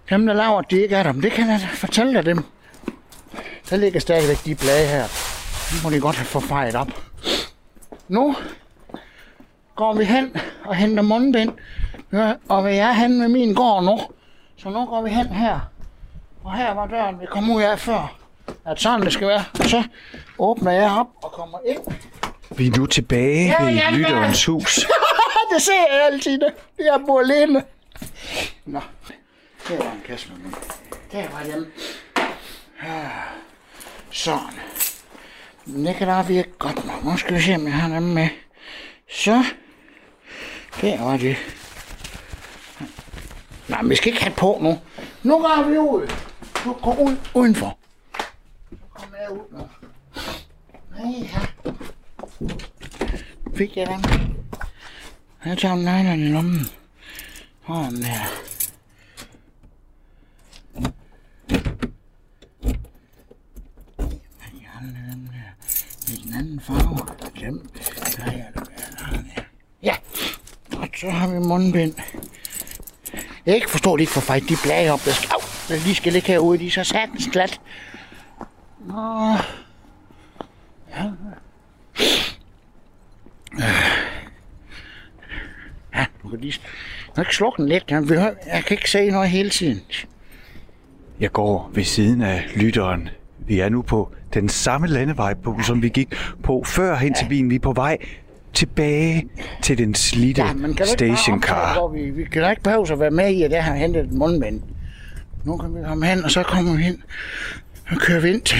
[0.09, 1.11] dem, der laver, det ikke er der.
[1.11, 2.43] Men det kan jeg fortælle dig dem.
[3.69, 5.03] Der ligger stadigvæk de blade her.
[5.73, 6.87] Nu må de godt have få fejret op.
[8.07, 8.35] Nu
[9.75, 10.35] går vi hen
[10.65, 11.51] og henter mundbind.
[12.49, 13.99] Og jeg er hen med min gård nu.
[14.57, 15.59] Så nu går vi hen her.
[16.43, 18.17] Og her var døren, vi kom ud af før.
[18.65, 19.43] At sådan det skal være.
[19.59, 19.83] Og så
[20.39, 21.79] åbner jeg op og kommer ind.
[22.57, 24.75] Vi er nu tilbage Ja, ved ja, lytterens hus.
[25.53, 26.39] det ser jeg altid.
[26.79, 27.63] Jeg bor alene.
[28.65, 28.81] Nå,
[29.67, 30.53] det var en kasse med mund.
[31.11, 31.71] Der var dem.
[32.83, 33.09] Ja.
[34.11, 34.59] Sådan.
[35.65, 37.03] Det kan da virke godt nok.
[37.03, 38.29] Nu skal vi se, om jeg har dem med.
[39.11, 39.43] Så.
[40.81, 41.37] Der var det.
[43.67, 44.79] Nej, vi skal ikke have på nu.
[45.23, 46.11] Nu går vi ud.
[46.65, 47.77] Nu går ud udenfor.
[48.93, 49.67] Kommer jeg ud nu.
[50.97, 51.39] Nej, ja.
[53.57, 54.01] Fik jeg dem?
[55.45, 56.67] Jeg tager neglerne i lommen.
[57.71, 58.27] Der?
[66.07, 66.97] I den anden farve.
[67.39, 67.69] Dem.
[68.17, 68.51] Der er jeg.
[69.83, 69.95] Ja.
[70.77, 71.95] Og så har vi mundbind.
[73.45, 75.83] Jeg ikke forstå, at de ikke får fejt de blade op, der, skal, au, der
[75.83, 76.59] lige skal ligge herude.
[76.59, 77.61] De er så satans glat.
[78.85, 79.35] Nå.
[80.89, 81.11] Ja.
[85.95, 86.59] Ja, du kan lige...
[87.15, 87.83] Kan ikke slukke den lidt.
[87.89, 88.17] Jeg, vil-
[88.53, 89.81] jeg kan ikke se noget hele tiden.
[91.19, 93.09] Jeg går ved siden af lytteren
[93.47, 97.25] Vi er nu på den samme landevej, på, som vi gik på før hen til
[97.29, 97.49] bilen.
[97.49, 97.97] Vi er på vej
[98.53, 99.27] tilbage
[99.61, 101.75] til den slidte Ja, men kan stationcar.
[101.77, 104.03] optage, vi, vi kan da ikke behøve at være med i, at jeg har hentet
[104.05, 104.61] et mundbind.
[105.43, 107.03] Nu kan vi komme hen, og så kommer vi hen.
[107.89, 108.57] Så kører vi ind til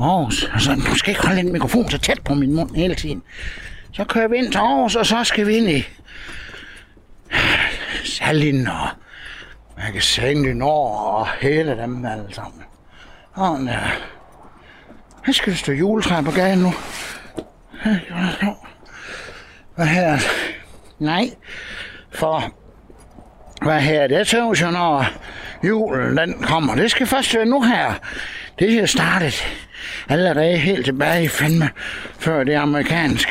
[0.00, 0.48] Aarhus.
[0.52, 3.22] Altså, du skal ikke holde en mikrofon så tæt på min mund hele tiden.
[3.92, 5.84] Så kører vi ind til Aarhus, og så skal vi ind i
[8.04, 8.88] Salin og
[9.76, 12.62] Magasin Nord og hele dem alle sammen.
[13.32, 13.80] Og ja.
[15.26, 16.72] Her skal der stå juletræ på gaden nu.
[19.74, 20.18] Hvad her?
[20.98, 21.30] Nej,
[22.10, 22.52] for
[23.62, 25.06] hvad her, det tøves jo, når
[25.64, 26.74] julen den kommer.
[26.74, 27.92] Det skal først være nu her.
[28.58, 29.46] Det er startet
[30.08, 31.70] allerede helt tilbage i fandme,
[32.18, 33.28] før det amerikansk.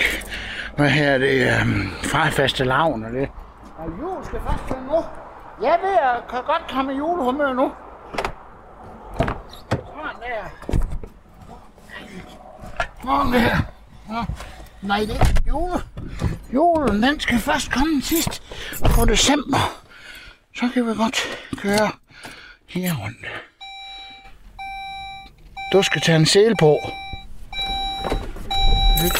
[0.75, 3.29] Hvad her, det er um, fra faste lavn og det.
[3.77, 5.05] Og jul skal først være nu.
[5.61, 7.71] Jeg ved, jeg kan godt komme i julehumør nu.
[9.69, 10.43] Sådan der.
[13.01, 13.57] Sådan der.
[14.09, 14.23] Nå.
[14.81, 15.83] Nej, det er jule.
[16.53, 18.43] Julen, den skal først komme sidst
[18.95, 19.57] på december.
[20.55, 21.17] Så kan vi godt
[21.57, 21.91] køre
[22.67, 23.25] her rundt.
[25.73, 26.77] Du skal tage en sele på.
[29.03, 29.19] Ikke?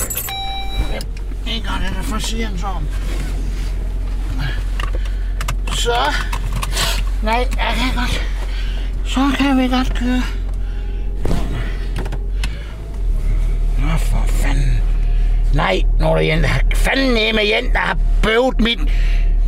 [0.92, 1.00] Ja,
[1.52, 3.37] Ikke godt, det er for siger sådan.
[5.78, 6.14] Så.
[7.24, 8.26] Nej, jeg kan godt.
[9.06, 10.22] Så kan vi godt køre.
[13.78, 14.82] Nå, for fanden.
[15.54, 18.80] Nej, nu er der en, der har fanden med en, der har bøvet mit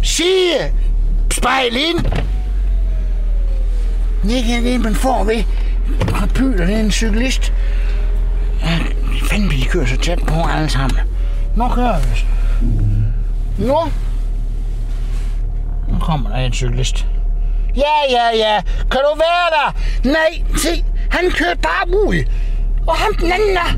[0.03, 0.71] side
[1.31, 2.05] spejl ind.
[4.23, 5.43] Det kan det, man får ved
[6.23, 7.53] at pyler, en cyklist.
[8.61, 8.79] Ja,
[9.29, 10.99] fanden, vi kører så tæt på alle sammen.
[11.55, 12.25] Nu kører vi.
[13.65, 13.77] Nu.
[15.99, 17.07] Nu kommer der en cyklist.
[17.75, 18.61] Ja, ja, ja.
[18.91, 19.75] Kan du være der?
[20.11, 20.83] Nej, se.
[21.09, 22.23] Han kørte bare ud.
[22.87, 23.77] Og ham den anden der.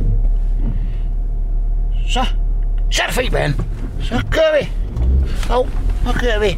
[2.10, 2.26] Så.
[2.92, 3.56] Så er det fri bane.
[4.02, 4.70] Så kører vi.
[5.50, 5.70] Hov,
[6.06, 6.58] nu kører vi.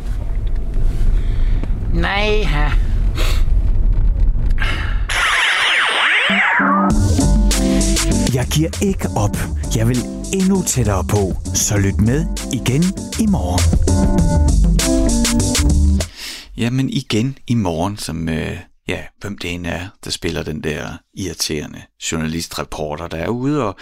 [1.94, 2.70] Nej, her.
[8.34, 9.38] Jeg giver ikke op.
[9.76, 9.98] Jeg vil
[10.34, 11.34] endnu tættere på.
[11.54, 12.84] Så lyt med igen
[13.20, 14.73] i morgen.
[16.64, 20.98] Jamen igen i morgen, som øh, ja, hvem det end er, der spiller den der
[21.14, 23.76] irriterende journalistreporter, der er ude og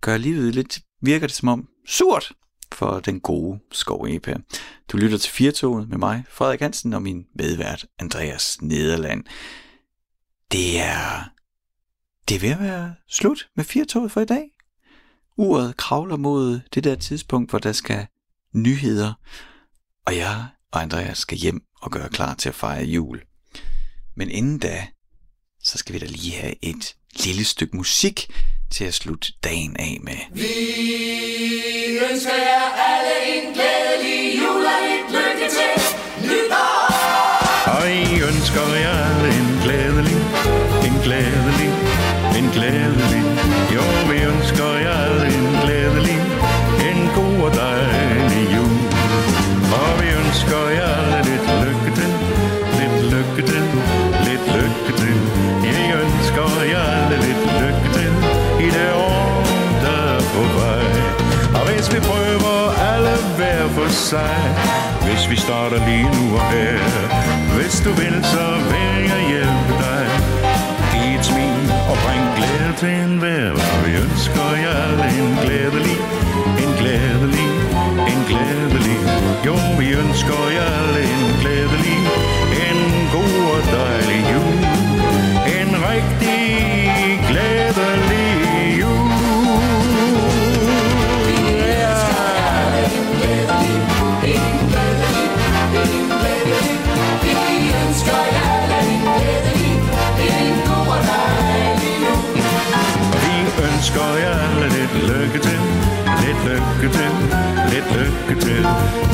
[0.00, 2.32] gør livet lidt, virker det som om, surt
[2.72, 4.36] for den gode skov Epa.
[4.92, 9.24] Du lytter til Firtoget med mig, Frederik Hansen, og min medvært, Andreas Nederland.
[10.52, 11.30] Det er,
[12.28, 14.44] det er ved at være slut med Firtoget for i dag.
[15.38, 18.06] Uret kravler mod det der tidspunkt, hvor der skal
[18.54, 19.12] nyheder,
[20.06, 23.20] og jeg og Andreas skal hjem og gøre klar til at fejre jul.
[24.16, 24.86] Men inden da,
[25.62, 26.94] så skal vi da lige have et
[27.24, 28.30] lille stykke musik
[28.70, 30.16] til at slutte dagen af med.
[30.36, 30.40] Og
[31.50, 33.82] I ønsker jer alle en glædelig,
[64.02, 64.36] sig,
[65.06, 66.78] hvis vi starter lige nu og her,
[67.56, 70.04] hvis du vil, så vil jeg hjælpe dig.
[70.92, 74.86] Giv et smil og bring glæde til enhver, og vi ønsker jer
[75.18, 75.91] en glædelig,
[108.28, 108.66] lykke til.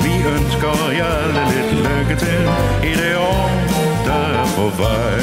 [0.05, 2.43] Vi ønsker jer lidt lykke til
[2.83, 3.51] i det år,
[4.05, 5.21] der er på vej.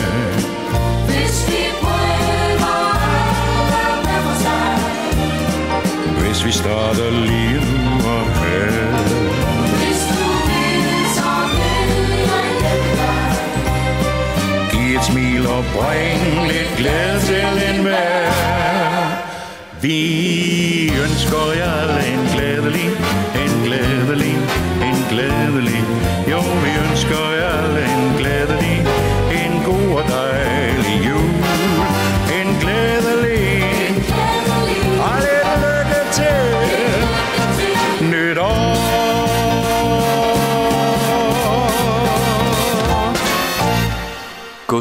[6.19, 8.75] Hvis vi starter lige nu og her.
[14.71, 17.85] Giv et smil og bring lidt glæde til en
[19.85, 22.87] vi ønsker jer alle en glædelig,
[23.43, 24.35] en glædelig,
[24.89, 25.81] en glædelig.
[26.31, 28.77] Jo, vi ønsker jer alle en glædelig,
[29.41, 30.84] en god og dejlig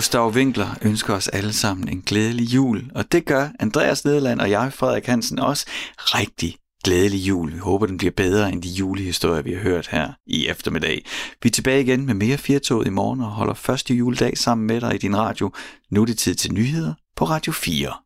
[0.04, 4.50] Gustav Winkler ønsker os alle sammen en glædelig jul, og det gør Andreas Nederland og
[4.50, 5.66] jeg, Frederik Hansen, også
[5.98, 7.52] rigtig glædelig jul.
[7.52, 11.04] Vi håber, den bliver bedre end de julehistorier, vi har hørt her i eftermiddag.
[11.42, 14.80] Vi er tilbage igen med mere Firtoget i morgen og holder første juledag sammen med
[14.80, 15.52] dig i din radio.
[15.90, 18.03] Nu er det tid til nyheder på Radio 4.